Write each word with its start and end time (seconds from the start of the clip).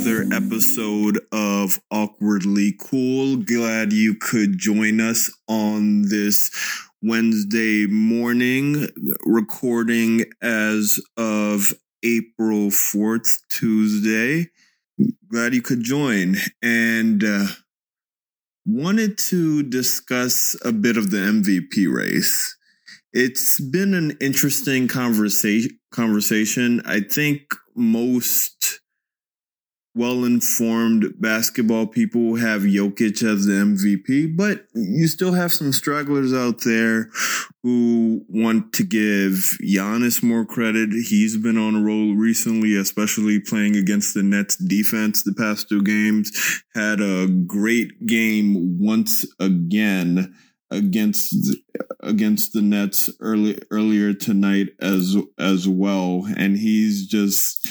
another 0.00 0.34
episode 0.34 1.20
of 1.30 1.78
Awkwardly 1.90 2.74
Cool. 2.80 3.36
Glad 3.36 3.92
you 3.92 4.14
could 4.14 4.56
join 4.56 4.98
us 4.98 5.30
on 5.46 6.08
this 6.08 6.50
Wednesday 7.02 7.86
morning, 7.86 8.88
recording 9.26 10.24
as 10.40 10.98
of 11.18 11.74
April 12.02 12.70
4th, 12.70 13.40
Tuesday. 13.50 14.48
Glad 15.30 15.52
you 15.52 15.60
could 15.60 15.82
join. 15.82 16.36
And 16.62 17.22
uh, 17.22 17.46
wanted 18.64 19.18
to 19.18 19.62
discuss 19.62 20.56
a 20.64 20.72
bit 20.72 20.96
of 20.96 21.10
the 21.10 21.18
MVP 21.18 21.92
race. 21.92 22.56
It's 23.12 23.60
been 23.60 23.92
an 23.92 24.16
interesting 24.18 24.88
conversation. 24.88 25.78
Conversation. 25.92 26.80
I 26.86 27.00
think 27.00 27.54
most 27.76 28.80
well-informed 29.94 31.14
basketball 31.18 31.86
people 31.86 32.36
have 32.36 32.62
Jokic 32.62 33.22
as 33.22 33.46
the 33.46 33.52
MVP, 33.52 34.36
but 34.36 34.66
you 34.74 35.08
still 35.08 35.32
have 35.32 35.52
some 35.52 35.72
stragglers 35.72 36.32
out 36.32 36.62
there 36.64 37.10
who 37.62 38.24
want 38.28 38.72
to 38.74 38.84
give 38.84 39.58
Giannis 39.62 40.22
more 40.22 40.44
credit. 40.44 40.90
He's 40.90 41.36
been 41.36 41.58
on 41.58 41.74
a 41.74 41.82
roll 41.82 42.14
recently, 42.14 42.76
especially 42.76 43.40
playing 43.40 43.76
against 43.76 44.14
the 44.14 44.22
Nets 44.22 44.56
defense 44.56 45.24
the 45.24 45.34
past 45.34 45.68
two 45.68 45.82
games. 45.82 46.30
Had 46.74 47.00
a 47.00 47.26
great 47.26 48.06
game 48.06 48.78
once 48.78 49.26
again 49.40 50.34
against 50.70 51.34
against 52.00 52.52
the 52.52 52.62
Nets 52.62 53.10
early 53.20 53.58
earlier 53.70 54.14
tonight 54.14 54.68
as 54.80 55.16
as 55.38 55.68
well, 55.68 56.26
and 56.36 56.56
he's 56.56 57.06
just 57.06 57.68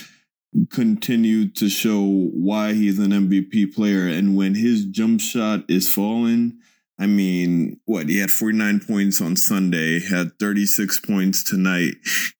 continued 0.71 1.55
to 1.57 1.69
show 1.69 2.03
why 2.33 2.73
he's 2.73 2.99
an 2.99 3.11
MVP 3.11 3.73
player. 3.73 4.07
And 4.07 4.35
when 4.35 4.55
his 4.55 4.85
jump 4.85 5.21
shot 5.21 5.61
is 5.69 5.91
falling, 5.91 6.59
I 6.99 7.05
mean, 7.05 7.79
what 7.85 8.09
he 8.09 8.17
had 8.17 8.29
49 8.29 8.81
points 8.81 9.21
on 9.21 9.37
Sunday, 9.37 10.01
had 10.01 10.37
36 10.37 10.99
points 10.99 11.45
tonight. 11.45 11.93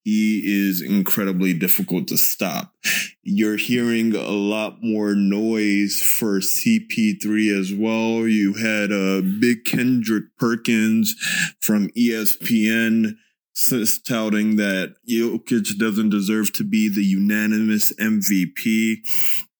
He 0.04 0.42
is 0.44 0.82
incredibly 0.82 1.54
difficult 1.54 2.10
to 2.10 2.18
stop. 2.18 2.74
You're 3.24 3.56
hearing 3.56 4.14
a 4.14 4.32
lot 4.32 4.80
more 4.82 5.16
noise 5.16 6.02
for 6.02 6.42
CP3 6.42 7.58
as 7.58 7.74
well. 7.74 8.28
You 8.28 8.54
had 8.54 8.92
a 8.92 9.20
uh, 9.20 9.22
big 9.40 9.64
Kendrick 9.64 10.26
Perkins 10.38 11.16
from 11.62 11.88
ESPN 11.92 13.16
touting 14.06 14.56
that 14.58 14.96
Jokic 15.10 15.78
doesn't 15.78 16.10
deserve 16.10 16.54
to 16.54 16.64
be 16.64 16.90
the 16.90 17.04
unanimous 17.04 17.94
MVP 17.96 18.98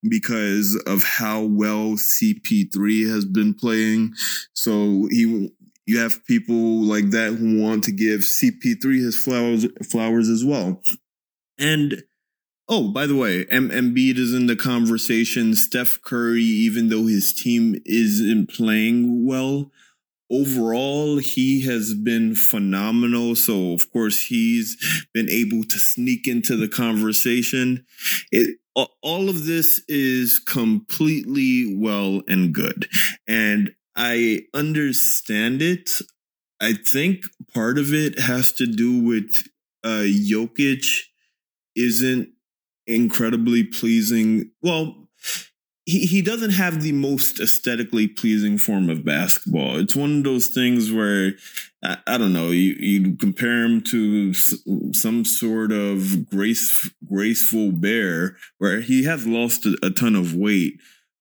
because 0.08 0.80
of 0.86 1.02
how 1.02 1.42
well 1.42 1.96
CP3 1.96 3.10
has 3.10 3.24
been 3.24 3.54
playing. 3.54 4.14
So 4.54 5.08
he 5.10 5.50
you 5.86 5.98
have 5.98 6.24
people 6.24 6.82
like 6.82 7.10
that 7.10 7.34
who 7.34 7.60
want 7.60 7.84
to 7.84 7.92
give 7.92 8.20
CP3 8.20 8.82
his 9.04 9.16
flowers 9.16 9.66
flowers 9.90 10.28
as 10.28 10.44
well. 10.44 10.80
And 11.58 12.04
oh, 12.68 12.92
by 12.92 13.06
the 13.06 13.16
way, 13.16 13.44
M- 13.50 13.70
Embiid 13.70 14.16
is 14.16 14.32
in 14.32 14.46
the 14.46 14.56
conversation. 14.56 15.54
Steph 15.54 16.00
Curry, 16.02 16.42
even 16.42 16.88
though 16.88 17.06
his 17.06 17.34
team 17.34 17.76
isn't 17.84 18.50
playing 18.50 19.26
well, 19.26 19.72
overall 20.30 21.18
he 21.18 21.62
has 21.62 21.94
been 21.94 22.34
phenomenal. 22.34 23.34
So 23.34 23.72
of 23.72 23.90
course 23.92 24.26
he's 24.26 24.76
been 25.12 25.28
able 25.28 25.64
to 25.64 25.78
sneak 25.78 26.26
into 26.26 26.56
the 26.56 26.68
conversation. 26.68 27.84
It 28.30 28.58
all 29.02 29.28
of 29.28 29.46
this 29.46 29.82
is 29.88 30.38
completely 30.38 31.76
well 31.76 32.22
and 32.28 32.54
good. 32.54 32.88
And 33.26 33.74
i 33.96 34.42
understand 34.54 35.60
it. 35.60 35.90
I 36.60 36.74
think 36.74 37.24
part 37.52 37.78
of 37.78 37.92
it 37.92 38.18
has 38.18 38.52
to 38.52 38.66
do 38.66 39.00
with 39.02 39.30
uh 39.82 40.04
Jokic 40.06 40.86
isn't 41.74 42.28
incredibly 42.86 43.64
pleasing. 43.64 44.50
Well 44.62 44.99
he, 45.86 46.06
he 46.06 46.22
doesn't 46.22 46.50
have 46.50 46.82
the 46.82 46.92
most 46.92 47.40
aesthetically 47.40 48.06
pleasing 48.06 48.58
form 48.58 48.90
of 48.90 49.04
basketball. 49.04 49.78
It's 49.78 49.96
one 49.96 50.18
of 50.18 50.24
those 50.24 50.48
things 50.48 50.92
where 50.92 51.32
I, 51.82 51.98
I 52.06 52.18
don't 52.18 52.32
know. 52.32 52.50
You, 52.50 52.76
you 52.78 53.16
compare 53.16 53.64
him 53.64 53.80
to 53.82 54.34
some 54.34 55.24
sort 55.24 55.72
of 55.72 56.28
grace 56.28 56.90
graceful 57.08 57.72
bear, 57.72 58.36
where 58.58 58.80
he 58.80 59.04
has 59.04 59.26
lost 59.26 59.66
a, 59.66 59.76
a 59.82 59.90
ton 59.90 60.14
of 60.14 60.34
weight, 60.34 60.74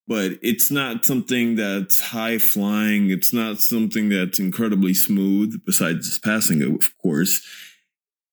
but 0.08 0.34
it's 0.42 0.70
not 0.70 1.06
something 1.06 1.56
that's 1.56 2.00
high 2.02 2.38
flying. 2.38 3.10
It's 3.10 3.34
not 3.34 3.62
something 3.62 4.10
that's 4.10 4.40
incredibly 4.40 4.94
smooth. 4.94 5.62
Besides 5.66 6.06
his 6.06 6.20
passing, 6.20 6.62
of 6.62 6.98
course, 7.02 7.42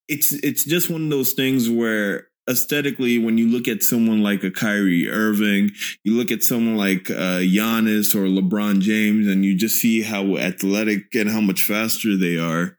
it's 0.09 0.33
it's 0.33 0.65
just 0.65 0.91
one 0.91 1.05
of 1.05 1.11
those 1.11 1.33
things 1.35 1.71
where 1.71 2.29
aesthetically, 2.49 3.19
when 3.19 3.39
you 3.39 3.49
look 3.49 3.69
at 3.69 3.83
someone 3.83 4.23
like 4.23 4.45
a 4.45 4.51
Kyrie 4.51 5.09
Irving, 5.09 5.71
you 6.05 6.17
look 6.17 6.31
at 6.31 6.43
someone 6.43 6.77
like 6.77 7.11
uh, 7.11 7.41
Giannis 7.41 8.15
or 8.15 8.27
LeBron 8.27 8.81
James, 8.81 9.27
and 9.27 9.45
you 9.45 9.57
just 9.57 9.77
see 9.77 10.03
how 10.03 10.37
athletic 10.37 11.15
and 11.15 11.31
how 11.31 11.41
much 11.41 11.63
faster 11.63 12.17
they 12.17 12.37
are. 12.39 12.77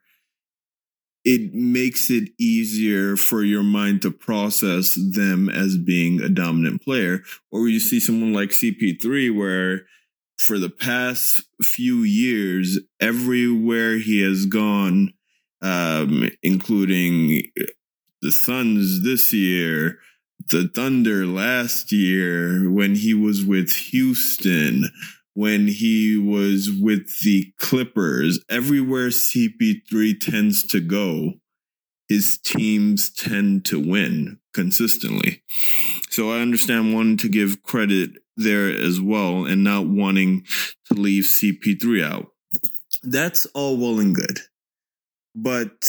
It 1.24 1.52
makes 1.52 2.10
it 2.10 2.30
easier 2.38 3.16
for 3.16 3.42
your 3.42 3.62
mind 3.62 4.00
to 4.02 4.10
process 4.10 4.94
them 4.94 5.50
as 5.50 5.76
being 5.76 6.22
a 6.22 6.28
dominant 6.28 6.82
player. 6.82 7.22
Or 7.52 7.68
you 7.68 7.80
see 7.80 8.00
someone 8.00 8.32
like 8.32 8.50
CP3, 8.50 9.36
where 9.36 9.82
for 10.38 10.58
the 10.58 10.70
past 10.70 11.42
few 11.60 11.98
years, 11.98 12.78
everywhere 13.00 13.98
he 13.98 14.22
has 14.22 14.46
gone, 14.46 15.12
um, 15.60 16.30
including 16.42 17.42
the 18.22 18.32
Suns 18.32 19.02
this 19.02 19.32
year, 19.32 19.98
the 20.50 20.68
Thunder 20.68 21.26
last 21.26 21.92
year 21.92 22.70
when 22.70 22.94
he 22.94 23.14
was 23.14 23.44
with 23.44 23.70
Houston, 23.90 24.90
when 25.34 25.68
he 25.68 26.16
was 26.16 26.70
with 26.70 27.20
the 27.22 27.52
Clippers, 27.58 28.40
everywhere 28.50 29.08
CP3 29.08 30.18
tends 30.18 30.62
to 30.64 30.80
go, 30.80 31.34
his 32.08 32.38
teams 32.38 33.10
tend 33.12 33.64
to 33.66 33.78
win 33.78 34.38
consistently. 34.54 35.42
So 36.10 36.32
I 36.32 36.40
understand 36.40 36.94
wanting 36.94 37.18
to 37.18 37.28
give 37.28 37.62
credit 37.62 38.12
there 38.36 38.68
as 38.70 39.00
well 39.00 39.44
and 39.44 39.62
not 39.62 39.86
wanting 39.86 40.44
to 40.86 40.94
leave 40.94 41.24
CP3 41.24 42.02
out. 42.02 42.28
That's 43.02 43.46
all 43.46 43.76
well 43.76 44.00
and 44.00 44.14
good. 44.14 44.40
But 45.34 45.86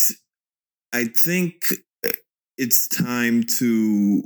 I 0.94 1.06
think 1.06 1.64
it's 2.60 2.90
time 2.90 3.44
to 3.58 4.22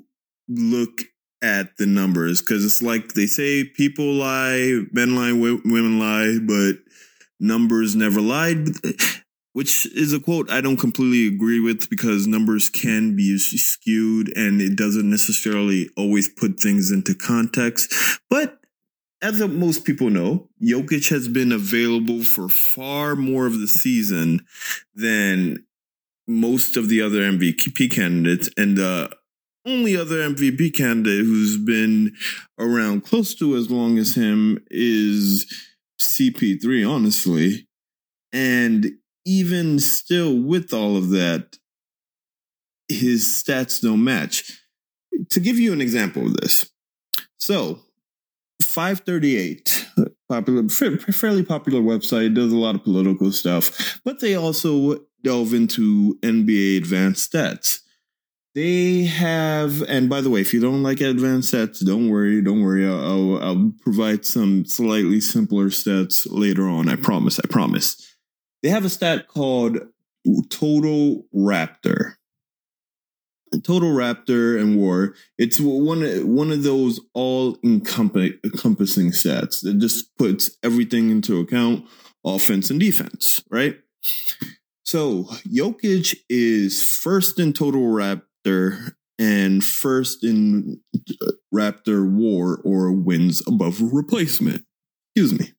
look 0.50 1.04
at 1.44 1.78
the 1.78 1.86
numbers 1.86 2.42
because 2.42 2.66
it's 2.66 2.82
like 2.82 3.14
they 3.14 3.28
say 3.28 3.64
people 3.64 4.14
lie, 4.14 4.82
men 4.92 5.16
lie, 5.16 5.32
women 5.32 6.00
lie, 6.00 6.40
but 6.42 6.78
numbers 7.40 7.96
never 7.96 8.20
lied. 8.20 8.70
Which 9.54 9.86
is 9.96 10.14
a 10.14 10.20
quote 10.20 10.50
I 10.50 10.62
don't 10.62 10.78
completely 10.78 11.28
agree 11.28 11.60
with 11.60 11.88
because 11.88 12.26
numbers 12.26 12.72
can 12.72 13.16
be 13.16 13.38
skewed 13.38 14.36
and 14.36 14.60
it 14.60 14.76
doesn't 14.76 15.08
necessarily 15.08 15.92
always 15.96 16.28
put 16.28 16.60
things 16.60 16.90
into 16.90 17.14
context. 17.14 17.94
But 18.32 18.58
as 19.22 19.40
most 19.42 19.86
people 19.86 20.10
know, 20.10 20.50
Jokic 20.60 21.08
has 21.10 21.28
been 21.28 21.52
available 21.52 22.24
for 22.24 22.50
far 22.50 23.16
more 23.16 23.46
of 23.46 23.60
the 23.60 23.68
season 23.68 24.44
than 24.96 25.64
most 26.28 26.78
of 26.78 26.90
the 26.90 27.02
other 27.02 27.20
MVP 27.20 27.92
candidates, 27.92 28.50
and 28.58 28.78
the 28.78 29.10
only 29.66 29.96
other 29.96 30.18
MVP 30.18 30.76
candidate 30.76 31.26
who's 31.26 31.58
been 31.58 32.14
around 32.60 33.06
close 33.06 33.34
to 33.36 33.56
as 33.56 33.72
long 33.72 33.98
as 33.98 34.16
him 34.16 34.60
is 34.70 35.46
CP3, 36.00 36.90
honestly. 36.90 37.68
And 38.32 38.92
even 39.26 39.80
still, 39.80 40.38
with 40.38 40.74
all 40.74 40.98
of 40.98 41.10
that, 41.10 41.58
his 42.88 43.24
stats 43.24 43.82
don't 43.82 44.04
match. 44.04 44.60
To 45.30 45.40
give 45.40 45.60
you 45.60 45.72
an 45.72 45.82
example 45.82 46.26
of 46.26 46.34
this, 46.38 46.70
so 47.38 47.80
538 48.62 49.88
popular 50.30 50.68
fairly 50.70 51.44
popular 51.44 51.82
website 51.82 52.34
does 52.34 52.52
a 52.52 52.58
lot 52.58 52.76
of 52.76 52.84
political 52.84 53.32
stuff 53.32 54.00
but 54.06 54.20
they 54.20 54.36
also 54.36 54.98
delve 55.24 55.54
into 55.54 56.18
NBA 56.22 56.78
advanced 56.78 57.32
stats. 57.32 57.80
They 58.56 59.06
have, 59.06 59.82
and 59.84 60.10
by 60.10 60.22
the 60.22 60.30
way, 60.30 60.42
if 60.42 60.54
you 60.54 60.60
don't 60.60 60.84
like 60.84 61.02
advanced 61.02 61.54
stats, 61.54 61.84
don't 61.84 62.10
worry, 62.10 62.40
don't 62.42 62.62
worry. 62.62 62.88
I'll, 62.88 63.42
I'll 63.42 63.74
provide 63.82 64.26
some 64.26 64.66
slightly 64.66 65.20
simpler 65.22 65.66
stats 65.66 66.28
later 66.30 66.68
on. 66.68 66.88
I 66.88 66.96
promise, 66.96 67.40
I 67.40 67.48
promise. 67.48 68.16
They 68.62 68.70
have 68.70 68.86
a 68.86 68.90
stat 68.90 69.28
called 69.28 69.80
Total 70.50 71.26
Raptor. 71.36 72.14
Total 73.64 73.90
Raptor 73.90 74.60
and 74.60 74.78
War. 74.78 75.16
It's 75.38 75.60
one 75.60 76.02
one 76.34 76.52
of 76.52 76.64
those 76.64 77.00
all 77.14 77.58
encompassing 77.64 79.12
stats 79.12 79.62
that 79.62 79.78
just 79.80 80.16
puts 80.18 80.58
everything 80.64 81.12
into 81.12 81.40
account, 81.40 81.86
offense 82.26 82.70
and 82.70 82.80
defense, 82.80 83.44
right? 83.52 83.78
So 84.94 85.24
Jokic 85.52 86.16
is 86.30 86.84
first 86.84 87.40
in 87.40 87.54
total 87.54 87.82
Raptor 87.82 88.92
and 89.18 89.64
first 89.64 90.24
in 90.24 90.82
uh, 90.96 91.32
Raptor 91.52 92.08
War 92.08 92.62
or 92.64 92.92
wins 92.92 93.42
above 93.48 93.82
replacement. 93.82 94.66
Excuse 95.16 95.40
me. 95.40 95.54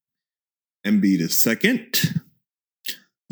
Embiid 0.86 1.18
is 1.18 1.36
second. 1.36 2.22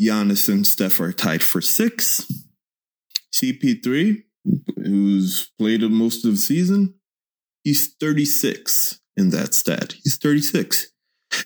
Giannis 0.01 0.49
and 0.49 0.67
Steph 0.67 0.99
are 0.99 1.13
tied 1.13 1.41
for 1.41 1.61
six. 1.61 2.29
CP3 3.33 4.23
who's 4.75 5.53
played 5.57 5.83
most 5.83 6.25
of 6.25 6.31
the 6.31 6.37
season, 6.37 6.95
he's 7.63 7.95
36 8.01 8.99
in 9.15 9.29
that 9.29 9.53
stat. 9.53 9.95
He's 10.03 10.17
36. 10.17 10.91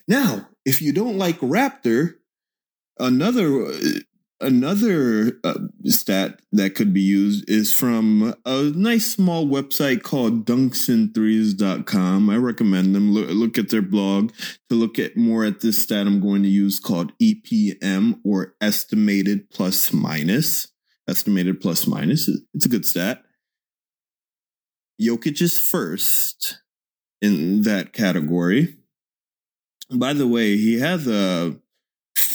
Now, 0.08 0.50
if 0.66 0.82
you 0.82 0.94
don't 0.94 1.20
like 1.20 1.38
Raptor, 1.42 2.16
another 2.98 3.72
another 4.40 5.40
uh, 5.44 5.60
stat 5.86 6.42
that 6.52 6.76
could 6.76 6.94
be 6.94 7.02
used 7.02 7.50
is 7.50 7.74
from 7.74 8.36
a 8.46 8.64
nice 8.76 9.14
small 9.14 9.46
website 9.46 10.04
called 10.04 10.46
dunksandthrees.com. 10.46 12.30
I 12.30 12.36
recommend 12.38 12.96
them. 12.96 13.12
Look, 13.14 13.30
look 13.30 13.58
at 13.58 13.70
their 13.70 13.82
blog 13.82 14.32
to 14.70 14.76
look 14.76 15.00
at 15.00 15.18
more 15.18 15.44
at 15.46 15.62
this 15.62 15.82
stat 15.82 16.08
I'm 16.08 16.20
going 16.20 16.44
to 16.44 16.50
use 16.50 16.80
called 16.80 17.14
EPM 17.20 18.20
or 18.24 18.56
estimated 18.62 19.50
plus 19.50 19.92
minus 19.92 20.68
estimated 21.08 21.62
plus 21.62 21.88
minus. 21.88 22.30
It's 22.54 22.66
a 22.66 22.70
good 22.70 22.86
stat. 22.86 23.24
Jokic 25.02 25.42
is 25.42 25.60
first 25.60 26.60
in 27.22 27.62
that 27.64 27.94
category. 27.94 28.76
By 29.92 30.14
the 30.14 30.28
way, 30.28 30.58
he 30.58 30.80
has 30.80 31.08
a 31.08 31.58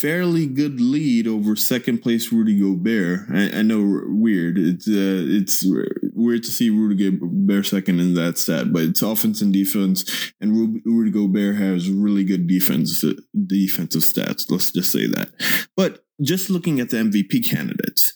fairly 0.02 0.46
good 0.46 0.80
lead 0.80 1.28
over 1.28 1.54
second 1.54 1.98
place 1.98 2.32
Rudy 2.32 2.58
Gobert. 2.58 3.20
I, 3.32 3.60
I 3.60 3.62
know 3.62 4.02
weird. 4.06 4.58
It's 4.58 4.88
uh, 4.88 5.22
it's 5.38 5.64
weird 6.12 6.42
to 6.42 6.50
see 6.50 6.70
Rudy 6.70 7.10
Gobert 7.10 7.66
second 7.66 8.00
in 8.00 8.14
that 8.14 8.36
stat, 8.36 8.72
but 8.72 8.82
it's 8.82 9.00
offense 9.00 9.40
and 9.40 9.52
defense, 9.52 10.32
and 10.40 10.82
Rudy 10.84 11.12
Gobert 11.12 11.56
has 11.56 11.88
really 11.88 12.24
good 12.24 12.48
defense 12.48 13.04
defensive 13.46 14.02
stats. 14.02 14.50
Let's 14.50 14.72
just 14.72 14.90
say 14.90 15.06
that. 15.06 15.30
But 15.76 16.04
just 16.20 16.50
looking 16.50 16.80
at 16.80 16.90
the 16.90 16.96
MVP 16.96 17.48
candidates, 17.48 18.12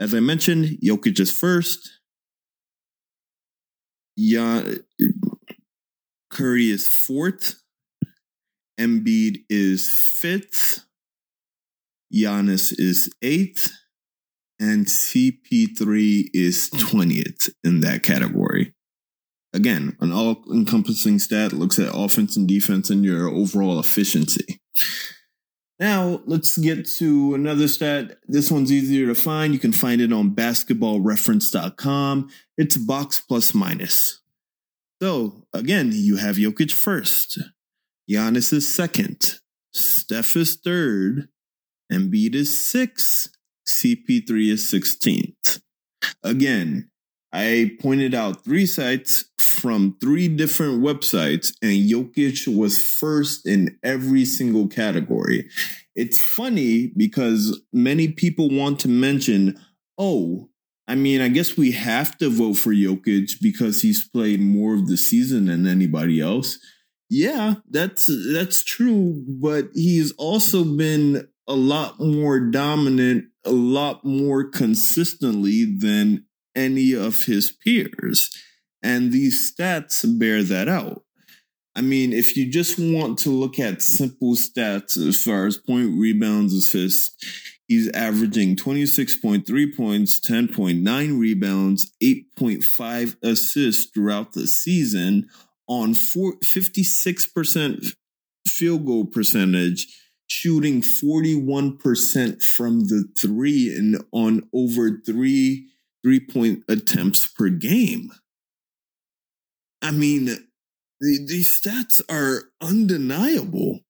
as 0.00 0.14
I 0.14 0.20
mentioned, 0.20 0.78
Jokic 0.82 1.20
is 1.20 1.30
first. 1.30 1.90
Yeah, 4.16 4.62
Curry 6.30 6.70
is 6.70 6.88
fourth. 6.88 7.57
Embiid 8.78 9.44
is 9.48 9.88
fifth. 9.88 10.84
Giannis 12.14 12.74
is 12.78 13.12
eighth. 13.22 13.70
And 14.60 14.86
CP3 14.86 16.30
is 16.34 16.68
hmm. 16.68 16.78
20th 16.78 17.50
in 17.62 17.80
that 17.80 18.02
category. 18.02 18.74
Again, 19.54 19.96
an 20.00 20.12
all 20.12 20.42
encompassing 20.52 21.18
stat 21.18 21.52
looks 21.52 21.78
at 21.78 21.94
offense 21.94 22.36
and 22.36 22.46
defense 22.46 22.90
and 22.90 23.04
your 23.04 23.28
overall 23.28 23.80
efficiency. 23.80 24.60
Now, 25.80 26.22
let's 26.26 26.58
get 26.58 26.86
to 26.96 27.34
another 27.34 27.68
stat. 27.68 28.18
This 28.26 28.50
one's 28.50 28.72
easier 28.72 29.06
to 29.06 29.14
find. 29.14 29.54
You 29.54 29.60
can 29.60 29.72
find 29.72 30.00
it 30.00 30.12
on 30.12 30.34
basketballreference.com. 30.34 32.30
It's 32.56 32.76
box 32.76 33.20
plus 33.20 33.54
minus. 33.54 34.20
So, 35.00 35.44
again, 35.52 35.90
you 35.92 36.16
have 36.16 36.36
Jokic 36.36 36.72
first. 36.72 37.38
Giannis 38.08 38.52
is 38.52 38.72
second. 38.72 39.38
Steph 39.72 40.36
is 40.36 40.56
third. 40.56 41.28
Embiid 41.92 42.34
is 42.34 42.64
sixth. 42.64 43.28
CP3 43.66 44.50
is 44.50 44.72
16th. 44.72 45.60
Again, 46.22 46.90
I 47.32 47.76
pointed 47.80 48.14
out 48.14 48.44
three 48.44 48.64
sites 48.64 49.26
from 49.38 49.96
three 50.00 50.28
different 50.28 50.82
websites, 50.82 51.52
and 51.60 51.72
Jokic 51.72 52.54
was 52.56 52.82
first 52.82 53.46
in 53.46 53.78
every 53.82 54.24
single 54.24 54.68
category. 54.68 55.48
It's 55.94 56.18
funny 56.18 56.92
because 56.96 57.60
many 57.72 58.08
people 58.08 58.48
want 58.48 58.80
to 58.80 58.88
mention, 58.88 59.60
oh, 59.98 60.48
I 60.86 60.94
mean, 60.94 61.20
I 61.20 61.28
guess 61.28 61.58
we 61.58 61.72
have 61.72 62.16
to 62.18 62.30
vote 62.30 62.54
for 62.54 62.72
Jokic 62.72 63.42
because 63.42 63.82
he's 63.82 64.08
played 64.08 64.40
more 64.40 64.74
of 64.74 64.86
the 64.86 64.96
season 64.96 65.46
than 65.46 65.66
anybody 65.66 66.20
else. 66.20 66.58
Yeah, 67.10 67.54
that's 67.70 68.10
that's 68.32 68.62
true, 68.62 69.24
but 69.26 69.68
he's 69.74 70.12
also 70.12 70.64
been 70.64 71.28
a 71.46 71.54
lot 71.54 71.98
more 71.98 72.38
dominant, 72.38 73.26
a 73.44 73.50
lot 73.52 74.04
more 74.04 74.44
consistently 74.44 75.64
than 75.64 76.26
any 76.54 76.92
of 76.92 77.24
his 77.24 77.50
peers. 77.50 78.30
And 78.82 79.10
these 79.10 79.50
stats 79.52 80.04
bear 80.18 80.42
that 80.42 80.68
out. 80.68 81.02
I 81.74 81.80
mean, 81.80 82.12
if 82.12 82.36
you 82.36 82.50
just 82.50 82.78
want 82.78 83.18
to 83.20 83.30
look 83.30 83.58
at 83.58 83.82
simple 83.82 84.34
stats 84.34 84.96
as 84.96 85.22
far 85.22 85.46
as 85.46 85.56
point 85.56 85.98
rebounds, 85.98 86.52
assists, 86.52 87.14
he's 87.68 87.88
averaging 87.92 88.56
26.3 88.56 89.76
points, 89.76 90.20
10.9 90.20 91.18
rebounds, 91.20 91.90
8.5 92.02 93.16
assists 93.22 93.90
throughout 93.92 94.32
the 94.32 94.46
season 94.46 95.28
on 95.68 95.94
56% 95.94 97.94
field 98.46 98.86
goal 98.86 99.06
percentage, 99.06 99.86
shooting 100.26 100.82
41% 100.82 102.42
from 102.42 102.80
the 102.80 103.04
three 103.20 103.74
and 103.74 104.02
on 104.12 104.48
over 104.52 105.00
three 105.04 105.68
three 106.02 106.20
point 106.20 106.64
attempts 106.68 107.26
per 107.26 107.48
game. 107.48 108.10
I 109.82 109.90
mean, 109.90 110.26
the, 111.00 111.26
these 111.26 111.60
stats 111.60 112.00
are 112.10 112.50
undeniable. 112.60 113.80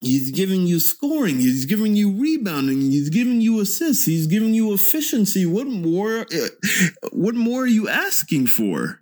He's 0.00 0.32
giving 0.32 0.66
you 0.66 0.80
scoring. 0.80 1.38
He's 1.38 1.64
giving 1.64 1.94
you 1.94 2.10
rebounding. 2.10 2.80
He's 2.80 3.08
giving 3.08 3.40
you 3.40 3.60
assists. 3.60 4.04
He's 4.04 4.26
giving 4.26 4.52
you 4.52 4.74
efficiency. 4.74 5.46
What 5.46 5.68
more? 5.68 6.26
Uh, 6.34 6.48
what 7.12 7.36
more 7.36 7.62
are 7.62 7.68
you 7.68 7.88
asking 7.88 8.48
for? 8.48 9.01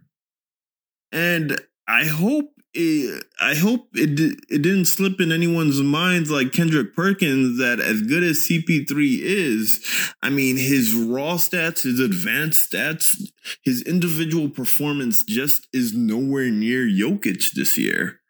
And 1.12 1.61
I 1.88 2.05
hope 2.05 2.52
it, 2.73 3.25
I 3.40 3.55
hope 3.57 3.88
it 3.95 4.21
it 4.49 4.62
didn't 4.62 4.85
slip 4.85 5.21
in 5.21 5.33
anyone's 5.33 5.81
minds 5.83 6.31
like 6.31 6.52
Kendrick 6.52 6.95
Perkins 6.95 7.59
that 7.59 7.81
as 7.81 8.02
good 8.02 8.23
as 8.23 8.47
CP3 8.47 9.19
is, 9.21 9.85
I 10.23 10.31
mean 10.31 10.57
his 10.57 10.95
raw 10.95 11.35
stats, 11.35 11.83
his 11.83 11.99
advanced 11.99 12.73
stats, 12.73 13.21
his 13.64 13.83
individual 13.83 14.49
performance 14.49 15.25
just 15.25 15.67
is 15.73 15.93
nowhere 15.95 16.50
near 16.50 16.87
Jokic 16.87 17.52
this 17.52 17.76
year. 17.76 18.21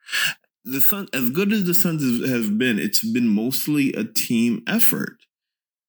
The 0.65 0.81
Sun, 0.81 1.09
as 1.13 1.31
good 1.31 1.53
as 1.53 1.65
the 1.65 1.75
Suns 1.75 2.29
have 2.29 2.59
been, 2.59 2.79
it's 2.79 3.05
been 3.05 3.29
mostly 3.29 3.93
a 3.95 4.05
team 4.05 4.63
effort. 4.67 5.17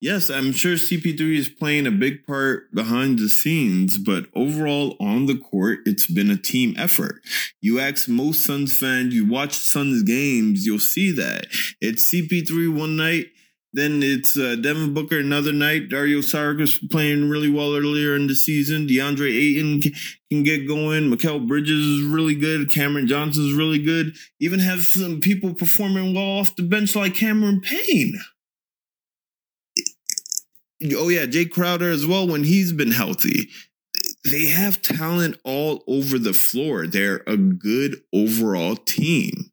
Yes, 0.01 0.31
I'm 0.31 0.51
sure 0.51 0.77
CP3 0.77 1.37
is 1.37 1.47
playing 1.47 1.85
a 1.85 1.91
big 1.91 2.25
part 2.25 2.73
behind 2.73 3.19
the 3.19 3.29
scenes, 3.29 3.99
but 3.99 4.25
overall 4.35 4.97
on 4.99 5.27
the 5.27 5.37
court, 5.37 5.81
it's 5.85 6.07
been 6.07 6.31
a 6.31 6.37
team 6.37 6.73
effort. 6.75 7.21
You 7.61 7.79
ask 7.79 8.09
most 8.09 8.43
Suns 8.43 8.75
fans, 8.75 9.13
you 9.13 9.29
watch 9.29 9.53
Suns 9.53 10.01
games, 10.01 10.65
you'll 10.65 10.79
see 10.79 11.11
that. 11.11 11.45
It's 11.79 12.11
CP3 12.11 12.75
one 12.75 12.97
night, 12.97 13.27
then 13.73 14.01
it's 14.01 14.35
uh, 14.35 14.55
Devin 14.55 14.95
Booker 14.95 15.19
another 15.19 15.53
night. 15.53 15.89
Dario 15.89 16.21
Saric 16.21 16.89
playing 16.89 17.29
really 17.29 17.49
well 17.49 17.75
earlier 17.75 18.15
in 18.15 18.25
the 18.25 18.33
season. 18.33 18.87
DeAndre 18.87 19.29
Ayton 19.31 19.81
can, 19.81 19.93
can 20.31 20.41
get 20.41 20.67
going. 20.67 21.11
Mikal 21.11 21.47
Bridges 21.47 21.77
is 21.77 22.03
really 22.05 22.35
good. 22.35 22.73
Cameron 22.73 23.07
Johnson 23.07 23.45
is 23.45 23.53
really 23.53 23.79
good. 23.79 24.15
Even 24.39 24.61
have 24.61 24.81
some 24.81 25.19
people 25.19 25.53
performing 25.53 26.15
well 26.15 26.39
off 26.39 26.55
the 26.55 26.63
bench 26.63 26.95
like 26.95 27.13
Cameron 27.13 27.61
Payne 27.61 28.19
oh 30.95 31.09
yeah, 31.09 31.25
Jae 31.25 31.49
Crowder 31.49 31.89
as 31.89 32.05
well 32.05 32.27
when 32.27 32.43
he's 32.43 32.73
been 32.73 32.91
healthy. 32.91 33.49
They 34.23 34.47
have 34.47 34.81
talent 34.81 35.37
all 35.43 35.83
over 35.87 36.19
the 36.19 36.33
floor. 36.33 36.87
They're 36.87 37.23
a 37.27 37.37
good 37.37 38.01
overall 38.13 38.75
team. 38.75 39.51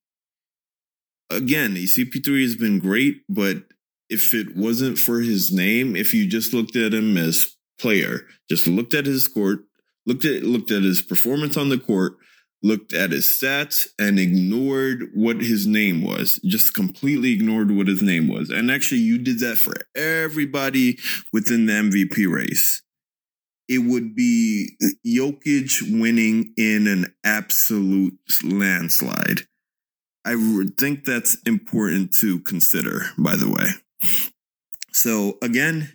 Again, 1.31 1.75
CP3 1.75 2.43
has 2.43 2.57
been 2.57 2.79
great, 2.79 3.23
but 3.29 3.65
if 4.09 4.35
it 4.35 4.57
wasn't 4.57 4.99
for 4.99 5.21
his 5.21 5.53
name, 5.53 5.95
if 5.95 6.15
you 6.15 6.27
just 6.27 6.55
looked 6.55 6.77
at 6.77 6.95
him 6.95 7.17
as 7.17 7.57
player, 7.79 8.27
just 8.49 8.67
looked 8.67 8.95
at 8.95 9.07
his 9.07 9.29
court, 9.29 9.61
looked 10.07 10.25
at 10.25 10.43
looked 10.43 10.71
at 10.71 10.83
his 10.83 11.03
performance 11.03 11.57
on 11.57 11.69
the 11.69 11.79
court, 11.79 12.15
looked 12.63 12.93
at 12.93 13.13
his 13.13 13.27
stats 13.27 13.87
and 13.99 14.19
ignored 14.19 15.11
what 15.15 15.41
his 15.41 15.67
name 15.67 16.03
was. 16.03 16.41
Just 16.45 16.75
completely 16.75 17.33
ignored 17.33 17.71
what 17.71 17.87
his 17.87 18.03
name 18.03 18.27
was. 18.29 18.51
And 18.51 18.71
actually, 18.71 19.01
you 19.01 19.19
did 19.19 19.39
that 19.41 19.59
for 19.59 19.75
everybody 19.95 20.99
within 21.33 21.67
the 21.67 21.73
MVP 21.73 22.27
race. 22.29 22.83
it 23.69 23.79
would 23.79 24.15
be 24.15 24.77
Jokic 25.07 26.01
winning 26.01 26.55
in 26.57 26.87
an 26.87 27.15
absolute 27.23 28.19
landslide. 28.43 29.43
I 30.25 30.35
think 30.79 31.05
that's 31.05 31.37
important 31.47 32.15
to 32.17 32.41
consider, 32.41 33.03
by 33.19 33.37
the 33.37 33.49
way. 33.49 33.69
So 34.93 35.39
again, 35.43 35.93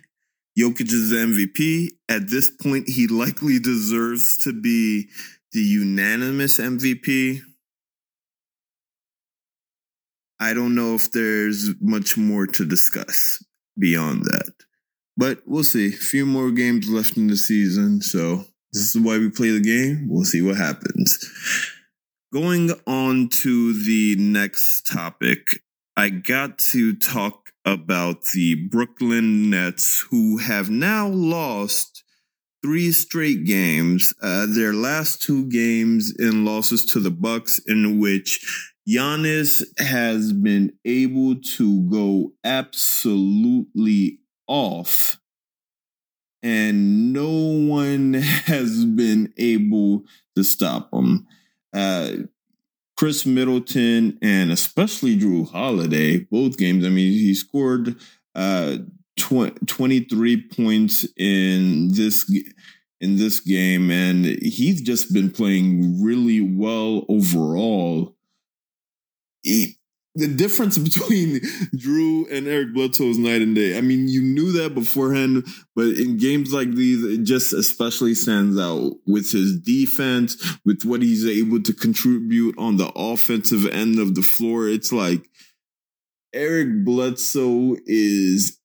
Jokic 0.58 0.92
is 0.92 1.10
the 1.10 1.16
MVP. 1.16 1.88
At 2.08 2.28
this 2.28 2.48
point, 2.50 2.88
he 2.88 3.08
likely 3.08 3.58
deserves 3.58 4.38
to 4.44 4.52
be 4.52 5.08
the 5.54 5.60
unanimous 5.60 6.58
MVP. 6.58 7.40
I 10.40 10.52
don't 10.52 10.74
know 10.74 10.94
if 10.96 11.12
there's 11.12 11.70
much 11.80 12.18
more 12.18 12.46
to 12.48 12.66
discuss 12.66 13.42
beyond 13.78 14.24
that. 14.24 14.52
But 15.16 15.42
we'll 15.46 15.64
see. 15.64 15.88
A 15.88 15.92
few 15.92 16.26
more 16.26 16.50
games 16.50 16.90
left 16.90 17.16
in 17.16 17.28
the 17.28 17.36
season. 17.36 18.02
So 18.02 18.44
this 18.72 18.94
is 18.94 19.00
why 19.00 19.18
we 19.18 19.30
play 19.30 19.50
the 19.50 19.60
game. 19.60 20.08
We'll 20.10 20.24
see 20.24 20.42
what 20.42 20.56
happens. 20.56 21.18
Going 22.32 22.72
on 22.86 23.28
to 23.42 23.72
the 23.72 24.16
next 24.18 24.88
topic, 24.90 25.62
I 25.96 26.10
got 26.10 26.58
to 26.70 26.96
talk 26.96 27.50
about 27.64 28.24
the 28.34 28.56
Brooklyn 28.56 29.50
Nets, 29.50 30.04
who 30.10 30.38
have 30.38 30.68
now 30.68 31.06
lost 31.06 32.03
three 32.64 32.92
straight 32.92 33.44
games. 33.44 34.14
Uh, 34.22 34.46
their 34.48 34.72
last 34.72 35.20
two 35.20 35.44
games 35.50 36.14
in 36.18 36.46
losses 36.46 36.86
to 36.86 36.98
the 36.98 37.10
Bucks, 37.10 37.58
in 37.66 37.98
which 37.98 38.72
Giannis 38.88 39.62
has 39.78 40.32
been 40.32 40.72
able 40.82 41.34
to 41.56 41.82
go 41.90 42.32
absolutely 42.42 44.20
off, 44.48 45.20
and 46.42 47.12
no 47.12 47.28
one 47.28 48.14
has 48.46 48.86
been 48.86 49.34
able 49.36 50.04
to 50.34 50.42
stop 50.42 50.88
him. 50.90 51.26
Uh, 51.74 52.12
Khris 52.98 53.26
Middleton 53.26 54.18
and 54.22 54.50
especially 54.50 55.18
Jrue 55.18 55.50
Holiday, 55.50 56.20
both 56.20 56.56
games. 56.56 56.86
I 56.86 56.88
mean, 56.88 57.12
he 57.12 57.34
scored 57.34 57.96
uh, 58.34 58.78
tw- 59.16 59.66
23 59.66 60.48
points 60.48 61.06
in 61.16 61.88
this 61.92 62.30
in 63.00 63.16
this 63.16 63.40
game, 63.40 63.90
and 63.90 64.24
he's 64.24 64.80
just 64.80 65.12
been 65.12 65.30
playing 65.30 66.02
really 66.02 66.40
well 66.40 67.04
overall. 67.08 68.16
He, 69.42 69.76
the 70.14 70.28
difference 70.28 70.78
between 70.90 71.40
Jrue 71.76 72.30
and 72.30 72.46
Eric 72.46 72.72
Bledsoe 72.72 73.04
is 73.04 73.18
night 73.18 73.42
and 73.42 73.54
day. 73.54 73.76
I 73.76 73.82
mean, 73.82 74.08
you 74.08 74.22
knew 74.22 74.52
that 74.52 74.74
beforehand, 74.74 75.46
but 75.74 75.88
in 75.88 76.16
games 76.16 76.52
like 76.52 76.70
these, 76.70 77.04
it 77.04 77.24
just 77.24 77.52
especially 77.52 78.14
stands 78.14 78.58
out 78.58 78.92
with 79.06 79.30
his 79.32 79.60
defense, 79.60 80.42
with 80.64 80.84
what 80.84 81.02
he's 81.02 81.26
able 81.26 81.62
to 81.62 81.72
contribute 81.74 82.56
on 82.56 82.76
the 82.76 82.90
offensive 82.96 83.66
end 83.66 83.98
of 83.98 84.14
the 84.14 84.22
floor. 84.22 84.66
It's 84.68 84.92
like 84.92 85.28
Eric 86.32 86.84
Bledsoe 86.84 87.76
is 87.84 88.58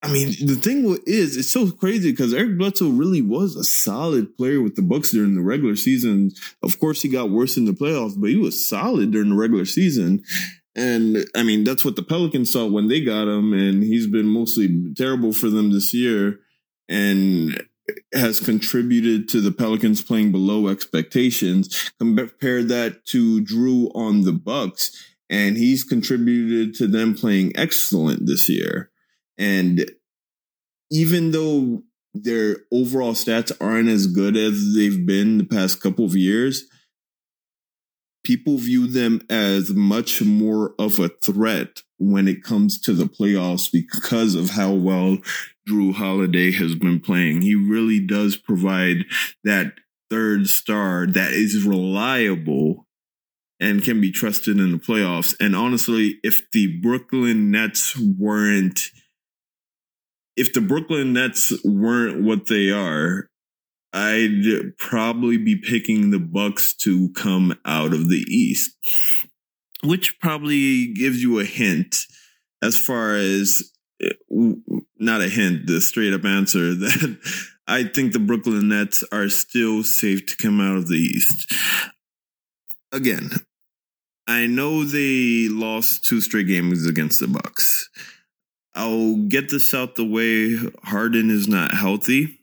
I 0.00 0.12
mean, 0.12 0.28
the 0.46 0.54
thing 0.54 0.96
is, 1.06 1.36
it's 1.36 1.52
so 1.52 1.70
crazy 1.72 2.12
because 2.12 2.32
Eric 2.32 2.56
Bledsoe 2.56 2.90
really 2.90 3.20
was 3.20 3.56
a 3.56 3.64
solid 3.64 4.36
player 4.36 4.62
with 4.62 4.76
the 4.76 4.82
Bucks 4.82 5.10
during 5.10 5.34
the 5.34 5.42
regular 5.42 5.74
season. 5.74 6.30
Of 6.62 6.78
course, 6.78 7.02
he 7.02 7.08
got 7.08 7.30
worse 7.30 7.56
in 7.56 7.64
the 7.64 7.72
playoffs, 7.72 8.14
but 8.18 8.30
he 8.30 8.36
was 8.36 8.68
solid 8.68 9.10
during 9.10 9.30
the 9.30 9.34
regular 9.34 9.64
season. 9.64 10.22
And 10.76 11.26
I 11.34 11.42
mean, 11.42 11.64
that's 11.64 11.84
what 11.84 11.96
the 11.96 12.04
Pelicans 12.04 12.52
saw 12.52 12.66
when 12.66 12.86
they 12.86 13.00
got 13.00 13.26
him, 13.26 13.52
and 13.52 13.82
he's 13.82 14.06
been 14.06 14.26
mostly 14.26 14.92
terrible 14.96 15.32
for 15.32 15.50
them 15.50 15.72
this 15.72 15.92
year, 15.92 16.38
and 16.88 17.60
has 18.14 18.38
contributed 18.38 19.28
to 19.30 19.40
the 19.40 19.50
Pelicans 19.50 20.00
playing 20.00 20.30
below 20.30 20.68
expectations. 20.68 21.90
Compare 21.98 22.62
that 22.64 23.04
to 23.06 23.42
Jrue 23.42 23.90
on 23.96 24.22
the 24.22 24.32
Bucks, 24.32 24.92
and 25.28 25.56
he's 25.56 25.82
contributed 25.82 26.74
to 26.76 26.86
them 26.86 27.16
playing 27.16 27.52
excellent 27.56 28.26
this 28.26 28.48
year. 28.48 28.92
And 29.38 29.90
even 30.90 31.30
though 31.30 31.82
their 32.14 32.58
overall 32.72 33.12
stats 33.12 33.52
aren't 33.60 33.88
as 33.88 34.06
good 34.06 34.36
as 34.36 34.74
they've 34.74 35.06
been 35.06 35.38
the 35.38 35.44
past 35.44 35.80
couple 35.80 36.04
of 36.04 36.16
years, 36.16 36.64
people 38.24 38.58
view 38.58 38.86
them 38.86 39.20
as 39.30 39.70
much 39.70 40.20
more 40.22 40.74
of 40.78 40.98
a 40.98 41.08
threat 41.08 41.82
when 41.98 42.28
it 42.28 42.42
comes 42.42 42.80
to 42.80 42.92
the 42.92 43.04
playoffs 43.04 43.70
because 43.70 44.34
of 44.34 44.50
how 44.50 44.72
well 44.72 45.18
Jrue 45.68 45.94
Holiday 45.94 46.52
has 46.52 46.74
been 46.74 47.00
playing. 47.00 47.42
He 47.42 47.54
really 47.54 48.00
does 48.04 48.36
provide 48.36 49.04
that 49.44 49.74
third 50.10 50.48
star 50.48 51.06
that 51.06 51.32
is 51.32 51.64
reliable 51.64 52.86
and 53.60 53.82
can 53.82 54.00
be 54.00 54.12
trusted 54.12 54.58
in 54.58 54.72
the 54.72 54.78
playoffs. 54.78 55.34
And 55.40 55.54
honestly, 55.54 56.18
if 56.22 56.50
the 56.52 56.78
Brooklyn 56.80 57.50
Nets 57.50 57.98
weren't 57.98 58.80
if 60.38 60.52
the 60.52 60.60
Brooklyn 60.60 61.12
Nets 61.12 61.52
weren't 61.64 62.22
what 62.22 62.46
they 62.46 62.70
are, 62.70 63.28
I'd 63.92 64.76
probably 64.78 65.36
be 65.36 65.56
picking 65.56 66.10
the 66.10 66.20
Bucks 66.20 66.74
to 66.84 67.10
come 67.14 67.58
out 67.64 67.92
of 67.92 68.08
the 68.08 68.24
East, 68.28 68.70
which 69.82 70.20
probably 70.20 70.92
gives 70.92 71.22
you 71.22 71.40
a 71.40 71.44
hint 71.44 71.96
as 72.62 72.78
far 72.78 73.14
as 73.14 73.62
eh, 74.00 74.12
not 74.98 75.22
a 75.22 75.28
hint, 75.28 75.66
the 75.66 75.80
straight 75.80 76.14
up 76.14 76.24
answer 76.24 76.74
that 76.74 77.18
I 77.66 77.84
think 77.84 78.12
the 78.12 78.20
Brooklyn 78.20 78.68
Nets 78.68 79.02
are 79.10 79.28
still 79.28 79.82
safe 79.82 80.24
to 80.26 80.36
come 80.36 80.60
out 80.60 80.76
of 80.76 80.86
the 80.86 80.96
East. 80.96 81.52
Again, 82.92 83.30
I 84.28 84.46
know 84.46 84.84
they 84.84 85.48
lost 85.48 86.04
two 86.04 86.20
straight 86.20 86.46
games 86.46 86.86
against 86.86 87.18
the 87.18 87.26
Bucks. 87.26 87.88
I'll 88.78 89.16
get 89.16 89.50
this 89.50 89.74
out 89.74 89.96
the 89.96 90.04
way. 90.04 90.56
Harden 90.84 91.30
is 91.30 91.48
not 91.48 91.74
healthy. 91.74 92.38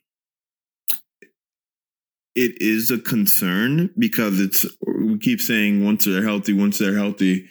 It 2.36 2.62
is 2.62 2.92
a 2.92 2.98
concern 2.98 3.92
because 3.98 4.42
it's 4.42 4.66
we 4.86 5.18
keep 5.18 5.40
saying 5.40 5.86
once 5.86 6.04
they're 6.04 6.22
healthy, 6.22 6.52
once 6.52 6.78
they're 6.78 6.98
healthy. 6.98 7.48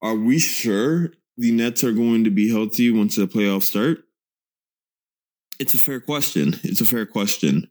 Are 0.00 0.14
we 0.14 0.38
sure 0.38 1.10
the 1.36 1.50
Nets 1.50 1.82
are 1.82 1.92
going 1.92 2.22
to 2.22 2.30
be 2.30 2.48
healthy 2.48 2.92
once 2.92 3.16
the 3.16 3.26
playoffs 3.26 3.62
start? 3.62 4.04
It's 5.58 5.74
a 5.74 5.78
fair 5.78 5.98
question. 5.98 6.60
It's 6.62 6.80
a 6.80 6.84
fair 6.84 7.06
question. 7.06 7.68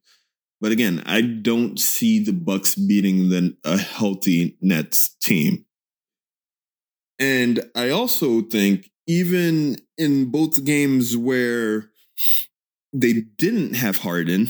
But 0.60 0.74
again, 0.74 1.02
I 1.06 1.22
don't 1.22 1.80
see 1.80 2.22
the 2.22 2.34
Bucks 2.34 2.76
beating 2.76 3.30
the, 3.30 3.56
a 3.64 3.78
healthy 3.78 4.58
Nets 4.60 5.16
team. 5.22 5.64
And 7.20 7.70
I 7.74 7.90
also 7.90 8.42
think 8.42 8.90
even 9.08 9.78
in 9.98 10.30
both 10.30 10.64
games 10.66 11.16
where 11.16 11.90
they 12.94 13.14
didn't 13.38 13.76
have 13.76 13.98
Harden, 13.98 14.50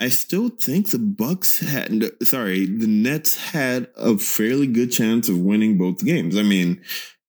I 0.00 0.08
still 0.08 0.48
think 0.48 0.90
the 0.90 0.98
Bucks 0.98 1.60
had 1.60 2.04
sorry, 2.22 2.66
the 2.66 2.86
Nets 2.86 3.36
had 3.36 3.88
a 3.96 4.18
fairly 4.18 4.66
good 4.66 4.92
chance 4.92 5.28
of 5.28 5.38
winning 5.38 5.78
both 5.78 6.04
games. 6.04 6.36
I 6.36 6.42
mean, 6.42 6.82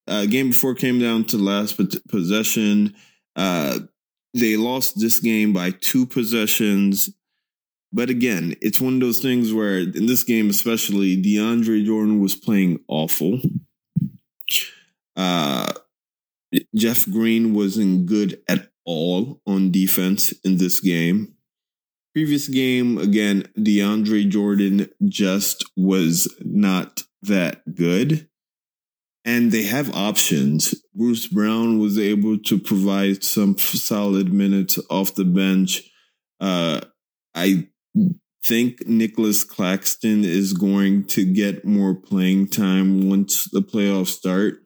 uh, 0.07 0.25
game 0.25 0.49
before 0.49 0.75
came 0.75 0.99
down 0.99 1.25
to 1.25 1.37
last 1.37 1.79
possession. 2.09 2.95
Uh, 3.35 3.79
they 4.33 4.57
lost 4.57 4.99
this 4.99 5.19
game 5.19 5.53
by 5.53 5.71
two 5.71 6.05
possessions. 6.05 7.09
But 7.93 8.09
again, 8.09 8.55
it's 8.61 8.81
one 8.81 8.95
of 8.95 8.99
those 8.99 9.19
things 9.19 9.53
where 9.53 9.77
in 9.79 10.07
this 10.07 10.23
game, 10.23 10.49
especially, 10.49 11.21
DeAndre 11.21 11.85
Jordan 11.85 12.19
was 12.19 12.35
playing 12.35 12.79
awful. 12.89 13.39
Uh, 15.15 15.71
Jeff 16.75 17.05
Green 17.05 17.53
wasn't 17.53 18.05
good 18.05 18.41
at 18.47 18.69
all 18.85 19.41
on 19.45 19.71
defense 19.71 20.31
in 20.43 20.57
this 20.57 20.79
game. 20.79 21.35
Previous 22.13 22.47
game, 22.47 22.97
again, 22.97 23.47
DeAndre 23.57 24.29
Jordan 24.29 24.89
just 25.05 25.65
was 25.75 26.33
not 26.39 27.03
that 27.23 27.75
good. 27.75 28.29
And 29.25 29.51
they 29.51 29.63
have 29.63 29.93
options. 29.95 30.75
Bruce 30.93 31.27
Brown 31.27 31.79
was 31.79 31.97
able 31.97 32.37
to 32.37 32.59
provide 32.59 33.23
some 33.23 33.57
solid 33.57 34.31
minutes 34.31 34.79
off 34.89 35.15
the 35.15 35.25
bench. 35.25 35.81
Uh, 36.39 36.81
I 37.33 37.67
think 38.45 38.87
Nicolas 38.87 39.43
Claxton 39.43 40.23
is 40.23 40.53
going 40.53 41.05
to 41.05 41.25
get 41.25 41.65
more 41.65 41.95
playing 41.95 42.47
time 42.47 43.09
once 43.09 43.45
the 43.45 43.61
playoffs 43.61 44.09
start. 44.09 44.59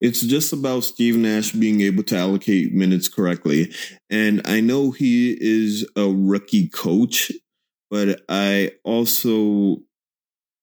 It's 0.00 0.20
just 0.20 0.52
about 0.52 0.84
Steve 0.84 1.16
Nash 1.16 1.52
being 1.52 1.80
able 1.80 2.02
to 2.04 2.16
allocate 2.16 2.74
minutes 2.74 3.08
correctly. 3.08 3.72
And 4.10 4.42
I 4.44 4.60
know 4.60 4.90
he 4.90 5.36
is 5.40 5.88
a 5.96 6.08
rookie 6.08 6.68
coach, 6.68 7.30
but 7.90 8.22
I 8.28 8.72
also 8.82 9.78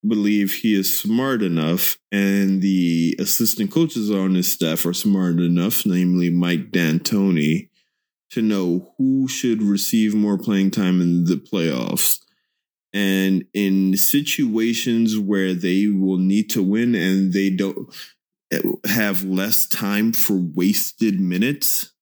believe 0.05 0.53
he 0.53 0.77
is 0.77 0.95
smart 0.95 1.41
enough 1.41 1.97
and 2.11 2.61
the 2.61 3.15
assistant 3.19 3.71
coaches 3.71 4.11
on 4.11 4.35
his 4.35 4.51
staff 4.51 4.85
are 4.85 4.93
smart 4.93 5.39
enough, 5.39 5.85
namely 5.85 6.29
Mike 6.29 6.71
D'Antoni, 6.71 7.69
to 8.31 8.41
know 8.41 8.93
who 8.97 9.27
should 9.27 9.61
receive 9.61 10.13
more 10.13 10.37
playing 10.37 10.71
time 10.71 11.01
in 11.01 11.25
the 11.25 11.35
playoffs. 11.35 12.19
And 12.93 13.45
in 13.53 13.95
situations 13.95 15.17
where 15.17 15.53
they 15.53 15.87
will 15.87 16.17
need 16.17 16.49
to 16.51 16.63
win 16.63 16.95
and 16.95 17.31
they 17.31 17.49
don't 17.49 17.87
have 18.85 19.23
less 19.23 19.65
time 19.65 20.11
for 20.11 20.35
wasted 20.35 21.19
minutes, 21.19 21.93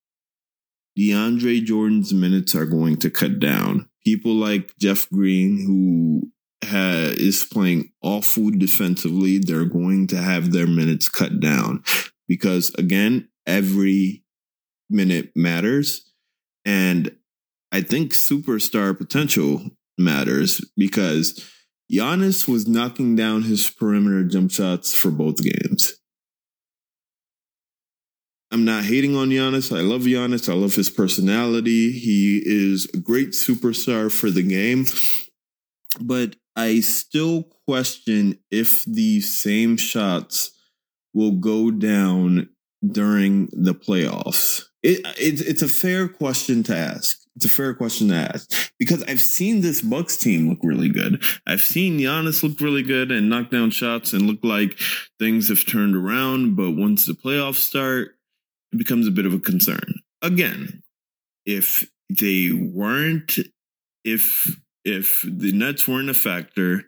DeAndre 0.98 1.64
Jordan's 1.64 2.14
minutes 2.14 2.56
are 2.56 2.66
going 2.66 2.98
to 2.98 3.10
cut 3.10 3.40
down. 3.40 3.88
People 4.04 4.34
like 4.34 4.76
Jeff 4.80 5.08
Green, 5.10 5.64
who 5.66 6.32
ha- 6.68 7.14
is 7.14 7.46
playing 7.46 7.92
awful 8.02 8.50
defensively, 8.50 9.38
they're 9.38 9.66
going 9.66 10.08
to 10.08 10.18
have 10.18 10.52
their 10.52 10.68
minutes 10.68 11.08
cut 11.08 11.40
down 11.40 11.84
because, 12.28 12.74
again, 12.76 13.30
every 13.46 14.24
minute 14.90 15.32
matters. 15.36 16.09
And 16.66 17.16
I 17.72 17.82
think 17.82 18.14
superstar 18.14 18.98
potential 18.98 19.70
matters 19.98 20.64
because 20.76 21.50
Giannis 21.92 22.48
was 22.48 22.68
knocking 22.68 23.16
down 23.16 23.44
his 23.44 23.70
perimeter 23.70 24.24
jump 24.24 24.52
shots 24.52 24.94
for 24.96 25.12
both 25.12 25.44
games. 25.44 25.94
I'm 28.52 28.66
not 28.66 28.86
hating 28.86 29.16
on 29.16 29.30
Giannis. 29.30 29.76
I 29.76 29.82
love 29.82 30.02
Giannis. 30.02 30.50
I 30.50 30.54
love 30.54 30.74
his 30.74 30.90
personality. 30.90 31.92
He 31.92 32.42
is 32.44 32.88
a 32.94 32.98
great 32.98 33.30
superstar 33.30 34.12
for 34.12 34.32
the 34.32 34.42
game. 34.42 34.86
But 36.02 36.36
I 36.56 36.80
still 36.80 37.44
question 37.68 38.40
if 38.50 38.84
these 38.86 39.38
same 39.38 39.78
shots 39.78 40.52
will 41.14 41.34
go 41.34 41.70
down 41.70 42.50
during 42.86 43.50
the 43.52 43.74
playoffs. 43.74 44.64
It, 44.82 45.00
it, 45.20 45.42
it's 45.42 45.62
a 45.62 45.68
fair 45.68 46.08
question 46.08 46.64
to 46.64 46.76
ask. 46.76 47.20
It's 47.36 47.46
a 47.46 47.50
fair 47.50 47.74
question 47.74 48.10
to 48.10 48.16
ask 48.16 48.74
because 48.80 49.04
I've 49.04 49.22
seen 49.22 49.62
this 49.62 49.82
Bucks 49.82 50.18
team 50.18 50.50
look 50.50 50.60
really 50.62 50.90
good. 50.90 51.24
I've 51.48 51.62
seen 51.62 52.00
Giannis 52.00 52.44
look 52.44 52.60
really 52.60 52.84
good 52.84 53.12
and 53.12 53.30
knock 53.30 53.50
down 53.50 53.72
shots 53.72 54.14
and 54.14 54.24
look 54.24 54.44
like 54.44 54.78
things 55.20 55.48
have 55.50 55.66
turned 55.66 55.96
around. 55.96 56.56
But 56.56 56.72
once 56.72 57.06
the 57.06 57.14
playoffs 57.14 57.56
start, 57.56 58.16
it 58.72 58.78
becomes 58.78 59.08
a 59.08 59.12
bit 59.12 59.26
of 59.26 59.34
a 59.34 59.40
concern. 59.40 60.02
Again, 60.22 60.84
if 61.46 61.90
they 62.10 62.52
weren't, 62.52 63.38
if 64.04 64.60
if 64.84 65.26
the 65.26 65.52
Nets 65.52 65.88
weren't 65.88 66.10
a 66.10 66.14
factor, 66.14 66.84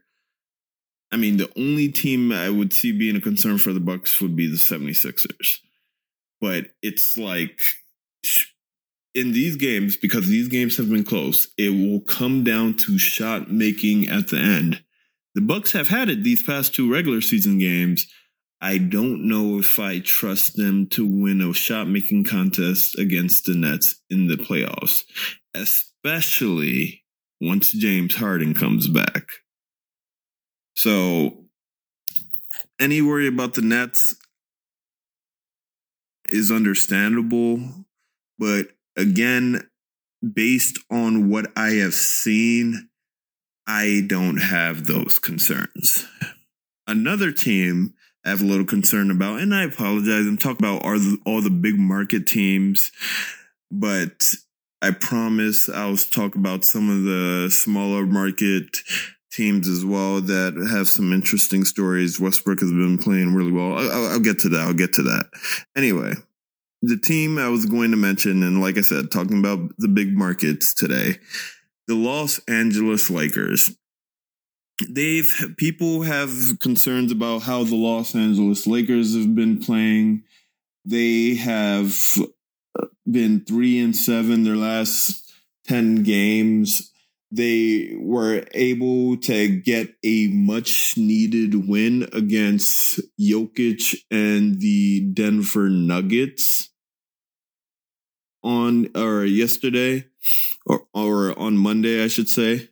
I 1.12 1.18
mean, 1.18 1.38
the 1.38 1.52
only 1.58 1.90
team 1.90 2.32
I 2.32 2.50
would 2.50 2.74
see 2.74 2.92
being 2.92 3.16
a 3.16 3.22
concern 3.22 3.58
for 3.58 3.74
the 3.74 3.80
Bucks 3.80 4.22
would 4.22 4.36
be 4.36 4.48
the 4.48 4.56
76ers. 4.56 5.60
But 6.40 6.72
it's 6.82 7.18
like 7.18 7.60
in 9.14 9.34
these 9.34 9.56
games, 9.56 9.98
because 9.98 10.28
these 10.28 10.48
games 10.48 10.78
have 10.78 10.90
been 10.90 11.04
close, 11.04 11.48
it 11.58 11.70
will 11.70 12.02
come 12.02 12.44
down 12.44 12.76
to 12.76 12.98
shot 12.98 13.52
making 13.52 14.08
at 14.08 14.30
the 14.30 14.38
end. 14.38 14.84
The 15.36 15.42
Bucks 15.42 15.72
have 15.74 15.88
had 15.88 16.10
it 16.10 16.24
these 16.24 16.44
past 16.44 16.76
two 16.76 16.92
regular 16.92 17.22
season 17.22 17.58
games. 17.58 18.06
I 18.62 18.78
don't 18.78 19.28
know 19.28 19.58
if 19.58 19.80
I 19.80 20.00
trust 20.00 20.56
them 20.56 20.88
to 20.90 21.06
win 21.06 21.42
a 21.42 21.54
shot 21.54 21.88
making 21.88 22.26
contest 22.26 22.98
against 22.98 23.46
the 23.46 23.56
Nets 23.56 23.96
in 24.10 24.28
the 24.28 24.36
playoffs, 24.36 25.02
especially 25.54 27.04
once 27.40 27.72
James 27.72 28.16
Harden 28.16 28.54
comes 28.54 28.88
back. 28.88 29.24
So, 30.76 31.46
any 32.80 33.02
worry 33.02 33.28
about 33.28 33.56
the 33.56 33.62
Nets 33.62 34.16
is 36.30 36.52
understandable, 36.52 37.60
but 38.38 38.68
again, 38.98 39.68
based 40.34 40.80
on 40.92 41.30
what 41.30 41.52
I 41.56 41.72
have 41.72 41.94
seen, 41.94 42.90
I 43.68 44.04
don't 44.06 44.38
have 44.38 44.86
those 44.88 45.20
concerns. 45.20 46.06
Another 46.88 47.32
team 47.32 47.94
I 48.26 48.30
have 48.30 48.42
a 48.42 48.46
little 48.46 48.66
concern 48.66 49.10
about, 49.10 49.40
and 49.40 49.54
I 49.54 49.64
apologize, 49.64 50.28
I'm 50.28 50.38
talking 50.38 50.66
about 50.66 50.84
all 51.26 51.42
the 51.42 51.50
big 51.50 51.78
market 51.78 52.28
teams, 52.28 52.92
but 53.72 54.24
I 54.82 54.92
promise 54.92 55.70
I'll 55.70 55.98
talk 55.98 56.36
about 56.36 56.66
some 56.66 56.90
of 56.90 57.04
the 57.04 57.50
smaller 57.50 58.06
market 58.06 58.78
teams 59.32 59.68
as 59.68 59.86
well 59.86 60.22
that 60.22 60.54
have 60.72 60.88
some 60.88 61.14
interesting 61.14 61.64
stories. 61.64 62.20
Westbrook 62.20 62.60
has 62.60 62.72
been 62.72 62.98
playing 62.98 63.34
really 63.34 63.52
well. 63.52 63.78
I'll, 63.78 64.08
I'll 64.08 64.20
get 64.20 64.40
to 64.40 64.50
that. 64.50 64.62
I'll 64.62 64.74
get 64.74 64.94
to 64.94 65.04
that. 65.04 65.30
Anyway, 65.76 66.14
the 66.82 66.98
team 66.98 67.38
I 67.38 67.48
was 67.50 67.66
going 67.66 67.92
to 67.92 67.98
mention, 67.98 68.44
and 68.44 68.60
like 68.60 68.78
I 68.78 68.82
said, 68.82 69.12
talking 69.12 69.40
about 69.40 69.60
the 69.78 69.88
big 69.88 70.18
markets 70.18 70.74
today, 70.74 71.18
the 71.88 71.96
Los 71.96 72.40
Angeles 72.48 73.10
Lakers. 73.10 73.76
They've 74.90 75.32
people 75.58 76.02
have 76.02 76.32
concerns 76.60 77.12
about 77.12 77.44
how 77.44 77.64
the 77.64 77.76
Los 77.76 78.16
Angeles 78.16 78.66
Lakers 78.66 79.16
have 79.16 79.36
been 79.36 79.60
playing. 79.60 80.24
They 80.86 81.36
have 81.36 81.96
uh, 82.80 82.88
been 83.10 83.46
three 83.46 83.80
and 83.80 83.96
seven 83.96 84.44
their 84.44 84.56
last 84.56 85.32
10 85.68 86.02
games. 86.02 86.92
They 87.30 87.96
were 87.96 88.44
able 88.54 89.18
to 89.18 89.48
get 89.48 89.94
a 90.04 90.28
much 90.30 90.96
needed 90.98 91.68
win 91.68 92.10
against 92.12 93.00
Jokic 93.20 93.96
and 94.10 94.60
the 94.60 95.12
Denver 95.14 95.70
Nuggets 95.70 96.71
on 98.44 98.90
or 98.96 99.26
yesterday 99.26 100.06
or 100.66 100.84
or 100.94 101.38
on 101.38 101.58
Monday, 101.58 102.04
I 102.04 102.08
should 102.08 102.30
say. 102.30 102.70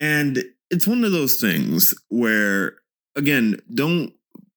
And 0.00 0.44
it's 0.70 0.86
one 0.86 1.04
of 1.04 1.12
those 1.12 1.40
things 1.40 1.94
where 2.08 2.74
again, 3.16 3.60
don't 3.72 4.12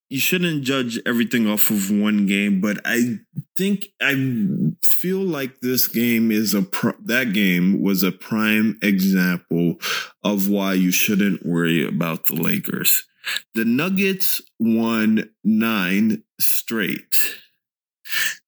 you 0.10 0.20
shouldn't 0.20 0.64
judge 0.64 1.00
everything 1.06 1.48
off 1.48 1.70
of 1.70 1.90
one 1.90 2.26
game, 2.26 2.60
but 2.60 2.82
I 2.84 3.20
think 3.56 3.88
I 4.02 4.46
feel 4.84 5.20
like 5.20 5.62
this 5.62 5.88
game 5.88 6.32
is 6.32 6.54
a 6.54 6.64
pro- 6.64 6.98
that 7.06 7.32
game 7.32 7.82
was 7.82 8.04
a 8.04 8.12
prime 8.12 8.78
example 8.82 9.76
of 10.22 10.50
why 10.50 10.74
you 10.74 10.92
shouldn't 10.92 11.46
worry 11.46 11.88
about 11.88 12.26
the 12.26 12.36
Lakers. 12.36 13.06
The 13.54 13.64
Nuggets 13.64 14.42
won 14.60 15.30
9 15.46 16.24
straight. 16.40 17.16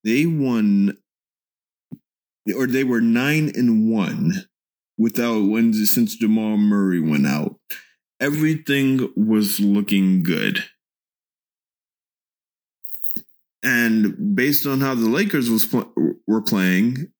They 0.04 0.26
won 0.26 0.98
or 2.56 2.68
they 2.68 2.84
were 2.84 3.02
9 3.02 3.52
and 3.56 3.90
1 3.92 4.46
without 4.98 5.50
when 5.50 5.74
since 5.74 6.16
Jamal 6.16 6.58
Murray 6.58 7.00
went 7.00 7.28
out. 7.28 7.56
Everything 8.20 9.12
was 9.16 9.60
looking 9.60 10.24
good 10.24 10.64
and 13.64 14.36
based 14.36 14.68
on 14.68 14.82
how 14.82 14.94
the 14.94 15.08
Lakers 15.08 15.50
was 15.50 15.74
were 16.28 16.42
playing, 16.42 17.12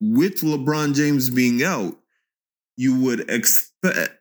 with 0.00 0.40
LeBron 0.40 0.94
James 0.94 1.28
being 1.28 1.62
out, 1.62 1.96
you 2.76 2.98
would 2.98 3.30
expect. 3.30 4.16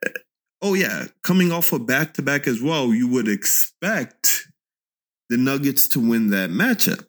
Oh 0.62 0.74
yeah, 0.74 1.06
coming 1.24 1.52
off 1.52 1.72
a 1.72 1.80
back 1.80 2.16
to 2.16 2.22
back 2.22 2.48
as 2.48 2.62
well, 2.62 2.94
you 2.94 3.08
would 3.08 3.28
expect 3.28 4.48
the 5.30 5.38
Nuggets 5.38 5.88
to 5.90 6.00
win 6.00 6.32
that 6.32 6.50
matchup. 6.50 7.06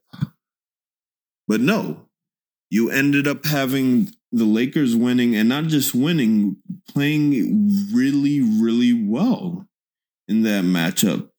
But 1.48 1.60
no, 1.60 2.07
you 2.70 2.90
ended 2.90 3.26
up 3.26 3.46
having 3.46 4.12
the 4.32 4.44
Lakers 4.44 4.94
winning 4.94 5.34
and 5.34 5.48
not 5.48 5.64
just 5.64 5.94
winning, 5.94 6.56
playing 6.88 7.90
really, 7.92 8.40
really 8.40 8.92
well 8.92 9.66
in 10.26 10.42
that 10.42 10.64
matchup. 10.64 11.30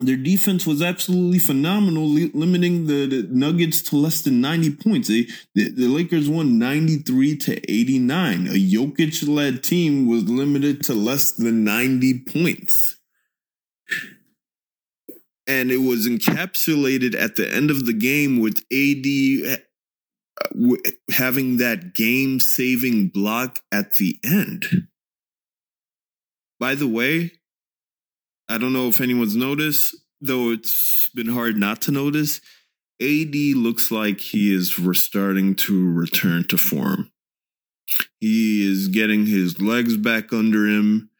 Their 0.00 0.16
defense 0.16 0.66
was 0.66 0.82
absolutely 0.82 1.38
phenomenal, 1.38 2.06
limiting 2.06 2.86
the, 2.86 3.06
the, 3.06 3.28
Nuggets 3.30 3.80
to 3.82 3.96
less 3.96 4.20
than 4.22 4.40
90 4.40 4.76
points. 4.76 5.08
They, 5.08 5.28
the, 5.54 5.70
the 5.70 5.88
Lakers 5.88 6.28
won 6.28 6.58
93 6.58 7.36
to 7.38 7.70
89. 7.70 8.46
A 8.48 8.50
Jokic 8.50 9.26
led 9.26 9.62
team 9.62 10.06
was 10.06 10.28
limited 10.28 10.82
to 10.84 10.94
less 10.94 11.32
than 11.32 11.64
90 11.64 12.18
points. 12.20 12.98
And 15.46 15.70
it 15.70 15.78
was 15.78 16.06
encapsulated 16.06 17.14
at 17.14 17.36
the 17.36 17.52
end 17.52 17.70
of 17.70 17.84
the 17.84 17.92
game 17.92 18.40
with 18.40 18.64
AD 18.72 19.58
uh, 19.58 20.76
having 21.12 21.58
that 21.58 21.94
game 21.94 22.40
saving 22.40 23.08
block 23.08 23.60
at 23.70 23.94
the 23.94 24.18
end. 24.24 24.88
By 26.58 26.74
the 26.74 26.88
way, 26.88 27.32
I 28.48 28.58
don't 28.58 28.72
know 28.72 28.88
if 28.88 29.00
anyone's 29.00 29.36
noticed, 29.36 29.96
though 30.20 30.50
it's 30.50 31.10
been 31.14 31.28
hard 31.28 31.56
not 31.56 31.82
to 31.82 31.92
notice. 31.92 32.40
AD 33.02 33.34
looks 33.34 33.90
like 33.90 34.20
he 34.20 34.54
is 34.54 34.74
starting 34.94 35.54
to 35.56 35.92
return 35.92 36.44
to 36.44 36.56
form. 36.56 37.10
He 38.20 38.70
is 38.70 38.88
getting 38.88 39.26
his 39.26 39.60
legs 39.60 39.96
back 39.96 40.32
under 40.32 40.66
him. 40.66 41.10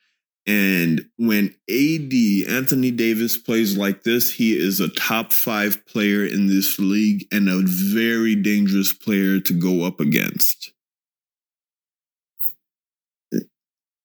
And 0.47 1.07
when 1.17 1.55
AD, 1.71 2.13
Anthony 2.55 2.91
Davis, 2.91 3.39
plays 3.39 3.79
like 3.79 4.03
this, 4.03 4.35
he 4.35 4.59
is 4.59 4.79
a 4.79 4.91
top 4.91 5.33
five 5.33 5.87
player 5.87 6.25
in 6.25 6.49
this 6.49 6.79
league 6.79 7.27
and 7.33 7.49
a 7.49 7.63
very 7.65 8.35
dangerous 8.35 8.93
player 8.93 9.41
to 9.41 9.53
go 9.55 9.85
up 9.85 10.01
against. 10.01 10.73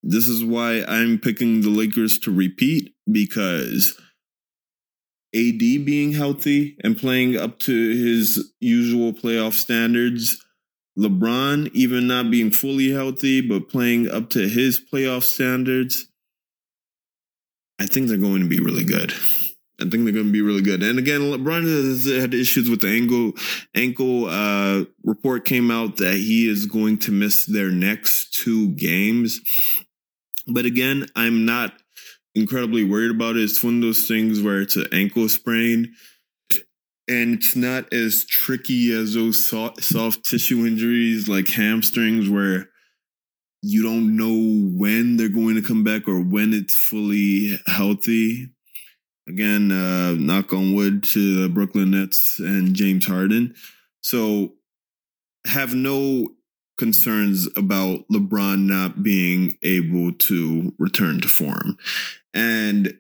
This 0.02 0.30
is 0.30 0.45
why 0.45 0.84
I'm 0.88 1.19
picking 1.19 1.62
the 1.62 1.69
Lakers 1.69 2.19
to 2.19 2.32
repeat 2.32 2.93
because 3.12 3.99
AD 5.36 5.60
being 5.60 6.13
healthy 6.13 6.78
and 6.84 6.97
playing 6.97 7.38
up 7.38 7.60
to 7.60 7.89
his 7.89 8.54
usual 8.62 9.12
playoff 9.12 9.54
standards, 9.54 10.43
LeBron 10.97 11.69
even 11.73 12.08
not 12.08 12.32
being 12.32 12.49
fully 12.49 12.91
healthy 12.91 13.41
but 13.41 13.69
playing 13.69 14.10
up 14.10 14.30
to 14.32 14.47
his 14.47 14.80
playoff 14.80 15.23
standards, 15.23 16.09
I 17.79 17.85
think 17.85 18.07
they're 18.07 18.17
going 18.17 18.41
to 18.41 18.49
be 18.49 18.59
really 18.59 18.83
good. 18.83 19.13
I 19.79 19.83
think 19.83 20.03
they're 20.03 20.13
going 20.13 20.25
to 20.25 20.31
be 20.31 20.41
really 20.41 20.61
good. 20.61 20.83
And 20.83 20.99
again, 20.99 21.21
LeBron 21.21 21.63
has 21.63 22.05
had 22.05 22.33
issues 22.33 22.69
with 22.69 22.81
the 22.81 22.89
ankle. 22.89 23.31
Ankle 23.73 24.25
uh, 24.25 24.83
report 25.05 25.45
came 25.45 25.71
out 25.71 25.97
that 25.97 26.15
he 26.15 26.49
is 26.49 26.65
going 26.65 26.97
to 26.99 27.11
miss 27.11 27.45
their 27.45 27.69
next 27.69 28.33
two 28.33 28.69
games. 28.71 29.39
But 30.47 30.65
again, 30.65 31.07
I'm 31.15 31.45
not 31.45 31.73
incredibly 32.35 32.83
worried 32.83 33.11
about 33.11 33.37
it. 33.37 33.43
It's 33.43 33.63
one 33.63 33.75
of 33.77 33.81
those 33.81 34.05
things 34.05 34.41
where 34.41 34.61
it's 34.61 34.75
an 34.75 34.87
ankle 34.91 35.29
sprain. 35.29 35.93
And 37.07 37.35
it's 37.35 37.55
not 37.55 37.91
as 37.93 38.25
tricky 38.25 38.91
as 38.91 39.13
those 39.13 39.47
soft, 39.47 39.81
soft 39.81 40.25
tissue 40.25 40.67
injuries 40.67 41.29
like 41.29 41.47
hamstrings, 41.47 42.29
where 42.29 42.69
you 43.62 43.84
don't 43.84 44.15
know 44.15 44.78
when 44.78 45.17
they're 45.17 45.30
going 45.30 45.56
to 45.56 45.62
come 45.62 45.84
back 45.84 46.08
or 46.08 46.22
when 46.22 46.54
it's 46.54 46.76
fully 46.76 47.60
healthy. 47.67 48.50
Again, 49.28 49.72
uh, 49.72 50.13
knock 50.13 50.54
on 50.54 50.74
wood 50.74 51.04
to 51.04 51.41
the 51.41 51.50
Brooklyn 51.50 51.91
Nets 51.91 52.39
and 52.39 52.74
James 52.74 53.06
Harden. 53.06 53.54
So 54.02 54.54
have 55.45 55.76
no 55.76 56.30
concerns 56.78 57.48
about 57.58 58.08
LeBron 58.12 58.65
not 58.65 59.04
being 59.04 59.58
able 59.62 60.13
to 60.13 60.74
return 60.80 61.19
to 61.19 61.28
form. 61.28 61.78
And 62.34 62.98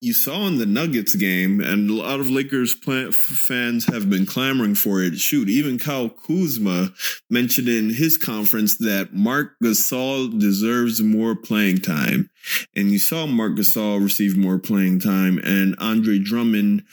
you 0.00 0.12
saw 0.12 0.46
in 0.46 0.58
the 0.58 0.66
Nuggets 0.66 1.14
game, 1.14 1.60
and 1.60 1.88
a 1.88 1.94
lot 1.94 2.20
of 2.20 2.28
Lakers 2.28 2.74
fans 2.74 3.86
have 3.86 4.10
been 4.10 4.26
clamoring 4.26 4.74
for 4.74 5.02
it. 5.02 5.18
Shoot, 5.18 5.48
even 5.48 5.78
Kyle 5.78 6.10
Kuzma 6.10 6.92
mentioned 7.30 7.68
in 7.68 7.90
his 7.90 8.16
conference 8.16 8.76
that 8.78 9.14
Marc 9.14 9.52
Gasol 9.62 10.38
deserves 10.38 11.00
more 11.00 11.34
playing 11.34 11.78
time. 11.78 12.30
And 12.76 12.92
you 12.92 12.98
saw 12.98 13.26
Marc 13.26 13.54
Gasol 13.54 14.02
receive 14.02 14.36
more 14.36 14.58
playing 14.58 15.00
time, 15.00 15.38
and 15.38 15.74
Andre 15.78 16.18
Drummond 16.18 16.84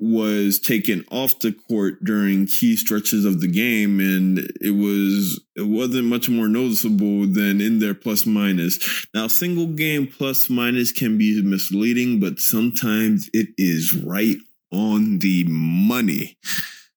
was 0.00 0.58
taken 0.58 1.04
off 1.10 1.38
the 1.40 1.52
court 1.52 2.02
during 2.02 2.46
key 2.46 2.74
stretches 2.74 3.26
of 3.26 3.40
the 3.40 3.46
game 3.46 4.00
and 4.00 4.38
it 4.60 4.70
was 4.70 5.40
it 5.56 5.66
wasn't 5.66 6.06
much 6.06 6.28
more 6.28 6.48
noticeable 6.48 7.26
than 7.26 7.60
in 7.60 7.80
their 7.80 7.94
plus 7.94 8.24
minus. 8.24 9.06
Now 9.12 9.26
single 9.26 9.66
game 9.66 10.06
plus 10.06 10.48
minus 10.48 10.90
can 10.90 11.18
be 11.18 11.42
misleading 11.42 12.18
but 12.18 12.40
sometimes 12.40 13.28
it 13.34 13.48
is 13.58 13.94
right 13.94 14.38
on 14.72 15.18
the 15.18 15.44
money 15.48 16.38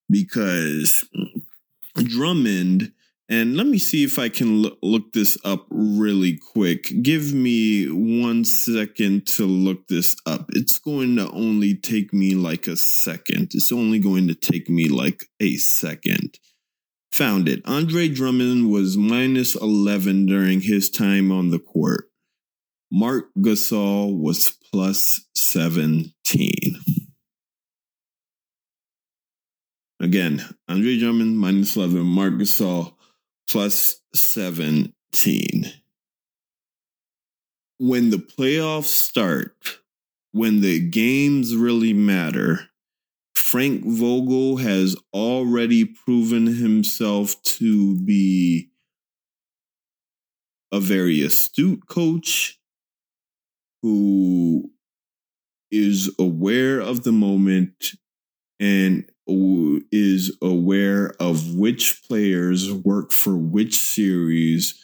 because 0.10 1.04
Drummond 1.96 2.94
and 3.30 3.56
let 3.56 3.68
me 3.68 3.78
see 3.78 4.04
if 4.04 4.20
I 4.20 4.28
can 4.28 4.62
look, 4.62 4.78
look 4.82 5.14
this 5.14 5.38
up 5.46 5.66
really 5.70 6.38
quick. 6.38 6.92
Give 7.02 7.34
me 7.34 7.86
one 7.86 8.44
second 8.44 9.28
to 9.28 9.46
look 9.46 9.88
this 9.88 10.18
up. 10.26 10.48
It's 10.50 10.78
going 10.78 11.16
to 11.16 11.32
only 11.32 11.74
take 11.74 12.14
me 12.14 12.36
like 12.36 12.68
a 12.68 12.76
second. 12.76 13.52
It's 13.54 13.72
only 13.72 14.00
going 14.00 14.28
to 14.28 14.36
take 14.36 14.70
me 14.70 14.90
like 14.90 15.24
a 15.40 15.56
second. 15.56 16.38
Found 17.14 17.48
it. 17.48 17.62
Andre 17.66 18.10
Drummond 18.10 18.70
was 18.70 18.98
minus 18.98 19.56
11 19.56 20.26
during 20.26 20.62
his 20.62 20.90
time 20.90 21.32
on 21.32 21.50
the 21.50 21.60
court. 21.60 22.10
Marc 22.92 23.28
Gasol 23.40 24.20
was 24.20 24.58
plus 24.72 25.22
17. 25.36 26.12
Again, 30.02 30.44
Andre 30.68 31.00
Drummond 31.00 31.38
minus 31.38 31.78
11, 31.78 32.02
Marc 32.02 32.34
Gasol 32.34 32.94
plus 33.48 34.02
17. 34.14 34.94
When 37.80 38.10
the 38.10 38.18
playoffs 38.18 38.86
start, 38.86 39.80
when 40.32 40.62
the 40.62 40.80
games 40.80 41.56
really 41.56 41.94
matter, 41.94 42.70
Frank 43.36 43.86
Vogel 43.86 44.58
has 44.58 44.96
already 45.14 45.86
proven 45.86 46.48
himself 46.48 47.42
to 47.44 48.00
be 48.00 48.70
a 50.72 50.80
very 50.80 51.22
astute 51.22 51.88
coach 51.88 52.60
who 53.84 54.72
is 55.70 56.10
aware 56.18 56.80
of 56.80 57.04
the 57.04 57.12
moment 57.12 57.92
and 58.60 59.06
is 59.28 60.38
aware 60.42 61.14
of 61.20 61.56
which 61.56 62.04
players 62.08 62.72
work 62.72 63.12
for 63.12 63.38
which 63.38 63.76
series 63.76 64.84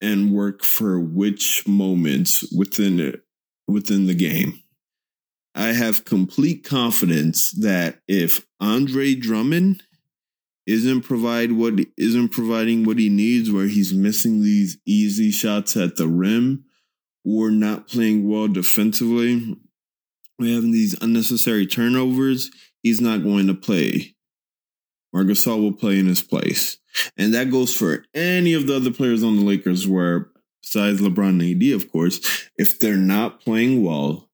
and 0.00 0.32
work 0.32 0.62
for 0.62 1.00
which 1.00 1.66
moments 1.66 2.44
within 2.52 3.20
within 3.66 4.06
the 4.06 4.14
game. 4.14 4.62
I 5.54 5.72
have 5.72 6.04
complete 6.04 6.64
confidence 6.64 7.50
that 7.52 8.00
if 8.06 8.46
Andre 8.60 9.14
Drummond 9.14 9.82
isn't 10.66 11.02
provide 11.02 11.52
what 11.52 11.74
isn't 11.96 12.28
providing 12.28 12.84
what 12.84 12.98
he 12.98 13.08
needs, 13.08 13.50
where 13.50 13.66
he's 13.66 13.94
missing 13.94 14.42
these 14.42 14.78
easy 14.84 15.30
shots 15.30 15.76
at 15.76 15.96
the 15.96 16.08
rim 16.08 16.64
or 17.24 17.50
not 17.50 17.88
playing 17.88 18.28
well 18.28 18.48
defensively, 18.48 19.56
we're 20.38 20.54
having 20.54 20.72
these 20.72 21.00
unnecessary 21.00 21.66
turnovers 21.66 22.50
he's 22.86 23.00
not 23.00 23.24
going 23.24 23.48
to 23.48 23.54
play. 23.54 24.14
Marc 25.12 25.26
Gasol 25.26 25.60
will 25.60 25.72
play 25.72 25.98
in 25.98 26.06
his 26.06 26.22
place. 26.22 26.78
And 27.16 27.34
that 27.34 27.50
goes 27.50 27.74
for 27.74 28.04
any 28.14 28.52
of 28.52 28.68
the 28.68 28.76
other 28.76 28.92
players 28.92 29.24
on 29.24 29.34
the 29.34 29.42
Lakers 29.42 29.88
where 29.88 30.30
besides 30.62 31.00
LeBron 31.00 31.40
and 31.40 31.62
AD, 31.62 31.74
of 31.74 31.90
course, 31.90 32.48
if 32.56 32.78
they're 32.78 32.96
not 32.96 33.40
playing 33.40 33.82
well, 33.84 34.30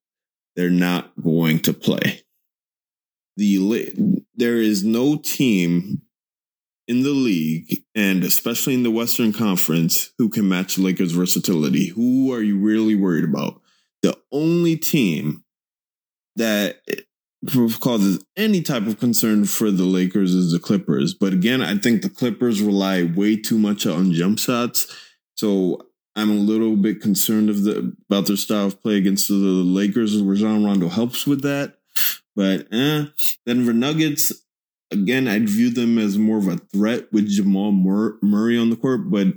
they're 0.54 0.68
not 0.68 1.12
going 1.22 1.60
to 1.60 1.72
play. 1.72 2.24
The 3.38 4.18
there 4.34 4.58
is 4.58 4.84
no 4.84 5.16
team 5.16 6.02
in 6.86 7.02
the 7.04 7.10
league 7.10 7.82
and 7.94 8.22
especially 8.22 8.74
in 8.74 8.82
the 8.82 8.90
Western 8.90 9.32
Conference 9.32 10.12
who 10.18 10.28
can 10.28 10.46
match 10.46 10.76
Lakers 10.76 11.12
versatility. 11.12 11.88
Who 11.88 12.34
are 12.34 12.42
you 12.42 12.58
really 12.58 12.96
worried 12.96 13.24
about? 13.24 13.62
The 14.02 14.18
only 14.30 14.76
team 14.76 15.42
that 16.36 16.82
causes 17.81 18.24
any 18.37 18.62
type 18.62 18.87
of 18.87 19.00
concern 19.00 19.44
for 19.44 19.70
the 19.70 19.85
Lakers 19.85 20.33
is 20.35 20.52
the 20.52 20.59
Clippers. 20.59 21.14
But 21.14 21.33
again, 21.33 21.61
I 21.61 21.76
think 21.76 22.02
the 22.02 22.11
Clippers 22.11 22.62
rely 22.62 23.02
way 23.02 23.37
too 23.37 23.59
much 23.59 23.87
on 23.87 24.12
jump 24.12 24.38
shots. 24.38 24.87
So 25.35 25.81
I'm 26.14 26.31
a 26.31 26.35
little 26.35 26.76
bit 26.76 27.00
concerned 27.00 27.50
of 27.50 27.64
the 27.64 27.96
about 28.09 28.26
their 28.26 28.37
style 28.37 28.66
of 28.66 28.83
play 28.83 28.96
against 28.96 29.28
the 29.28 29.35
Lakers. 29.35 30.20
Rajon 30.20 30.64
Rondo 30.64 30.88
helps 30.88 31.26
with 31.26 31.42
that. 31.42 31.78
But 32.35 32.72
eh, 32.72 33.07
Denver 33.46 33.72
Nuggets, 33.72 34.33
again, 34.90 35.28
I'd 35.28 35.48
view 35.48 35.70
them 35.70 35.98
as 35.98 36.18
more 36.18 36.38
of 36.38 36.48
a 36.48 36.57
threat 36.57 37.12
with 37.12 37.28
Jamal 37.28 37.72
Murray 37.72 38.59
on 38.59 38.70
the 38.70 38.76
court. 38.76 39.11
But 39.11 39.35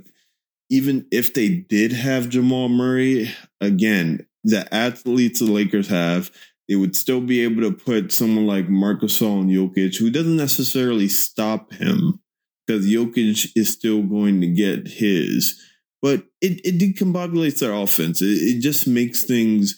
even 0.70 1.06
if 1.10 1.34
they 1.34 1.48
did 1.48 1.92
have 1.92 2.28
Jamal 2.28 2.68
Murray, 2.68 3.30
again, 3.60 4.26
the 4.44 4.72
athletes 4.74 5.40
the 5.40 5.46
Lakers 5.46 5.88
have, 5.88 6.30
they 6.68 6.76
would 6.76 6.96
still 6.96 7.20
be 7.20 7.42
able 7.42 7.62
to 7.62 7.72
put 7.72 8.12
someone 8.12 8.46
like 8.46 8.68
Marcus 8.68 9.20
and 9.20 9.50
Jokic, 9.50 9.96
who 9.98 10.10
doesn't 10.10 10.36
necessarily 10.36 11.08
stop 11.08 11.72
him 11.72 12.20
because 12.66 12.86
Jokic 12.86 13.50
is 13.54 13.72
still 13.72 14.02
going 14.02 14.40
to 14.40 14.48
get 14.48 14.88
his. 14.88 15.62
But 16.02 16.24
it, 16.40 16.60
it 16.64 16.78
decombobulates 16.78 17.60
their 17.60 17.72
offense. 17.72 18.20
It, 18.20 18.26
it 18.26 18.60
just 18.60 18.86
makes 18.86 19.22
things 19.22 19.76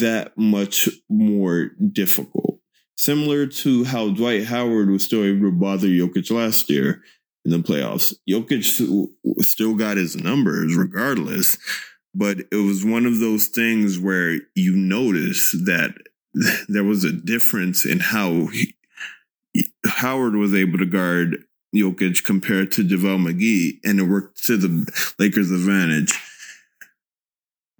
that 0.00 0.36
much 0.36 0.88
more 1.08 1.70
difficult. 1.92 2.60
Similar 2.96 3.46
to 3.46 3.84
how 3.84 4.10
Dwight 4.10 4.44
Howard 4.44 4.90
was 4.90 5.04
still 5.04 5.24
able 5.24 5.50
to 5.50 5.52
bother 5.52 5.86
Jokic 5.86 6.30
last 6.30 6.68
year 6.68 7.02
in 7.44 7.52
the 7.52 7.58
playoffs. 7.58 8.14
Jokic 8.28 9.08
still 9.40 9.74
got 9.74 9.96
his 9.96 10.16
numbers 10.16 10.76
regardless, 10.76 11.56
but 12.14 12.40
it 12.52 12.56
was 12.56 12.84
one 12.84 13.06
of 13.06 13.20
those 13.20 13.46
things 13.46 13.98
where 13.98 14.38
you 14.54 14.76
notice 14.76 15.52
that 15.52 15.94
there 16.68 16.84
was 16.84 17.04
a 17.04 17.12
difference 17.12 17.84
in 17.84 18.00
how 18.00 18.46
he, 18.46 18.74
Howard 19.86 20.34
was 20.34 20.54
able 20.54 20.78
to 20.78 20.86
guard 20.86 21.44
Jokic 21.74 22.24
compared 22.24 22.72
to 22.72 22.84
JaVale 22.84 23.32
McGee, 23.32 23.78
and 23.84 24.00
it 24.00 24.04
worked 24.04 24.44
to 24.46 24.56
the 24.56 25.12
Lakers' 25.18 25.50
advantage. 25.50 26.12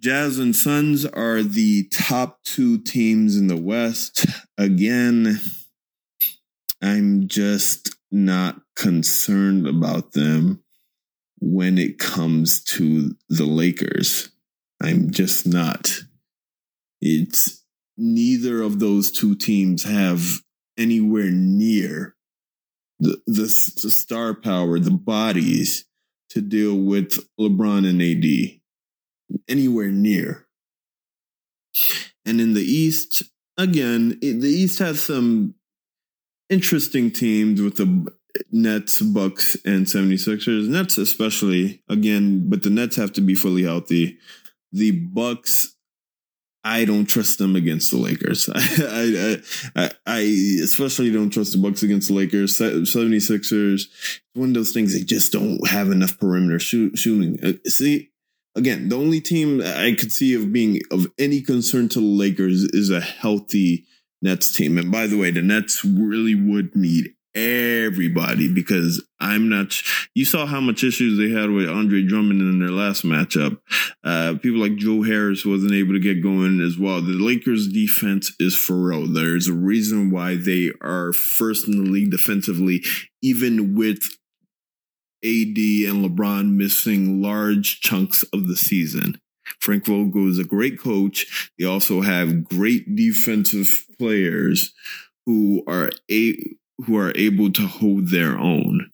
Jazz 0.01 0.39
and 0.39 0.55
Suns 0.55 1.05
are 1.05 1.43
the 1.43 1.85
top 1.89 2.41
two 2.45 2.79
teams 2.79 3.37
in 3.37 3.49
the 3.49 3.57
West. 3.57 4.27
Again, 4.57 5.41
I'm 6.81 7.27
just 7.27 7.97
not 8.11 8.61
concerned 8.77 9.67
about 9.67 10.13
them 10.13 10.63
when 11.41 11.79
it 11.79 11.99
comes 11.99 12.63
to 12.65 13.17
the 13.29 13.45
Lakers. 13.45 14.31
I'm 14.81 15.11
just 15.11 15.47
not. 15.47 15.99
It's 17.01 17.65
neither 17.99 18.63
of 18.63 18.79
those 18.79 19.11
two 19.11 19.35
teams 19.35 19.83
have 19.83 20.41
anywhere 20.79 21.31
near 21.31 22.15
the, 23.01 23.21
the, 23.27 23.43
the 23.83 23.91
star 23.91 24.35
power, 24.35 24.79
the 24.79 24.91
bodies 24.91 25.85
to 26.31 26.41
deal 26.41 26.77
with 26.77 27.27
LeBron 27.39 27.89
and 27.89 28.03
AD. 28.03 28.61
Anywhere 29.49 29.91
near. 29.91 30.47
And 32.25 32.41
in 32.41 32.55
the 32.55 32.63
East, 32.63 33.23
again, 33.57 34.19
the 34.21 34.49
East 34.49 34.79
has 34.79 35.03
some 35.03 35.55
interesting 36.49 37.11
teams 37.11 37.61
with 37.61 37.77
the 37.77 38.11
Nets, 38.51 39.01
Bucks, 39.01 39.57
and 39.65 39.87
76ers. 39.87 40.69
Nets 40.69 40.99
especially, 40.99 41.83
again, 41.89 42.49
but 42.49 42.63
the 42.63 42.71
Nets 42.71 42.97
have 42.97 43.13
to 43.15 43.21
be 43.21 43.35
fully 43.35 43.65
healthy. 43.65 44.19
The 44.73 44.93
Bucks, 44.93 45.77
I 46.69 46.85
don't 46.85 47.07
trust 47.07 47.39
them 47.39 47.57
against 47.57 47.91
the 47.91 47.97
Lakers. 47.97 48.47
I, 48.55 48.61
I, 49.75 49.83
I, 49.85 49.91
I 50.07 50.21
especially 50.63 51.11
don't 51.11 51.31
trust 51.31 51.53
the 51.53 51.59
Bucks 51.59 51.83
against 51.83 52.09
the 52.09 52.15
Lakers. 52.15 52.59
76ers, 52.59 53.85
one 54.35 54.49
of 54.49 54.55
those 54.55 54.73
things 54.73 54.93
they 54.93 55.03
just 55.03 55.33
don't 55.33 55.67
have 55.67 55.91
enough 55.91 56.19
perimeter 56.19 56.59
shoot, 56.59 56.99
shooting. 56.99 57.39
Uh, 57.43 57.55
see, 57.65 58.11
again, 58.55 58.91
the 58.91 58.99
only 58.99 59.23
team 59.23 59.63
I 59.63 59.97
could 59.99 60.13
see 60.13 60.35
of 60.35 60.53
being 60.53 60.83
of 60.91 61.07
any 61.19 61.41
concern 61.41 61.89
to 61.89 62.01
the 62.01 62.07
Lakers 62.07 62.65
is 62.65 62.91
a 62.91 63.01
healthy 63.01 63.87
Nets 64.21 64.53
team. 64.53 64.77
And 64.77 64.93
by 64.93 65.07
the 65.07 65.17
way, 65.17 65.31
the 65.31 65.41
Nets 65.41 65.87
really 65.87 66.35
would 66.35 66.77
need 66.77 67.15
everybody 67.39 68.53
because 68.53 69.05
I'm 69.21 69.49
not. 69.49 69.75
You 70.15 70.25
saw 70.25 70.47
how 70.47 70.61
much 70.61 70.85
issues 70.85 71.19
they 71.19 71.39
had 71.39 71.51
with 71.51 71.69
Andre 71.69 72.03
Drummond 72.03 72.41
in 72.41 72.59
their 72.59 72.71
last 72.71 73.05
matchup. 73.05 73.59
Uh, 74.05 74.35
people 74.41 74.61
like 74.61 74.77
Joe 74.77 75.03
Harris 75.03 75.45
wasn't 75.45 75.73
able 75.73 75.95
to 75.95 76.01
get 76.01 76.23
going 76.23 76.61
as 76.61 76.79
well. 76.79 77.01
The 77.01 77.13
Lakers' 77.13 77.69
defense 77.69 78.33
is 78.39 78.57
for 78.57 78.77
real. 78.77 79.07
There's 79.07 79.49
a 79.49 79.55
reason 79.55 80.11
why 80.11 80.37
they 80.37 80.73
are 80.81 81.13
first 81.13 81.69
in 81.69 81.85
the 81.85 81.91
league 81.91 82.11
defensively, 82.11 82.83
even 83.23 83.75
with 83.75 84.03
AD 85.25 85.59
and 85.59 86.05
LeBron 86.05 86.53
missing 86.53 87.21
large 87.21 87.81
chunks 87.81 88.23
of 88.33 88.47
the 88.49 88.57
season. 88.57 89.21
Frank 89.61 89.87
Vogel 89.87 90.29
is 90.29 90.39
a 90.39 90.45
great 90.45 90.79
coach. 90.79 91.51
They 91.59 91.65
also 91.65 92.03
have 92.03 92.45
great 92.45 92.95
defensive 92.95 93.85
players 93.99 94.73
who 95.27 95.63
are 95.67 95.91
a 96.11 96.37
who 96.85 96.97
are 96.97 97.13
able 97.15 97.51
to 97.53 97.67
hold 97.67 98.09
their 98.09 98.39
own. 98.39 98.91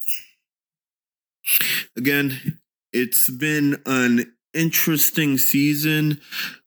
Again, 1.96 2.58
it's 2.92 3.28
been 3.28 3.80
an 3.86 4.32
interesting 4.52 5.38
season. 5.38 6.20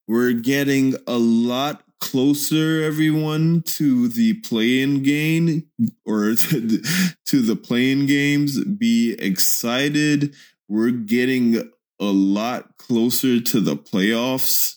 We're 0.08 0.34
getting 0.34 0.96
a 1.08 1.18
lot 1.18 1.84
closer, 2.00 2.84
everyone, 2.84 3.64
to 3.64 4.08
the 4.08 4.36
play-in 4.42 5.04
game 5.04 5.68
or 6.06 6.36
to 6.36 7.42
the 7.42 7.56
play-in 7.56 8.06
games. 8.06 8.64
Be 8.64 9.16
excited. 9.20 10.36
We're 10.68 10.92
getting 10.92 11.72
a 12.00 12.06
lot 12.06 12.78
closer 12.78 13.40
to 13.40 13.60
the 13.60 13.76
playoffs. 13.76 14.76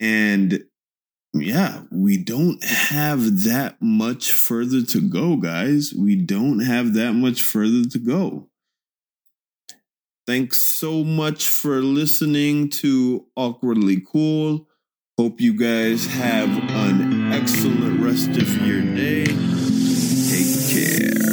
And 0.00 0.64
yeah, 1.34 1.82
we 1.90 2.16
don't 2.16 2.62
have 2.64 3.44
that 3.44 3.76
much 3.80 4.32
further 4.32 4.82
to 4.82 5.00
go, 5.00 5.36
guys. 5.36 5.92
We 5.92 6.16
don't 6.16 6.60
have 6.60 6.94
that 6.94 7.12
much 7.12 7.42
further 7.42 7.88
to 7.88 7.98
go. 7.98 8.48
Thanks 10.26 10.58
so 10.58 11.04
much 11.04 11.48
for 11.48 11.80
listening 11.80 12.68
to 12.70 13.26
Awkwardly 13.34 14.00
Cool. 14.00 14.66
Hope 15.18 15.40
you 15.40 15.54
guys 15.54 16.06
have 16.06 16.48
an 16.48 17.32
excellent 17.32 18.00
rest 18.00 18.30
of 18.30 18.66
your 18.66 18.82
day. 18.82 19.24
Take 20.28 20.52
care. 20.70 21.27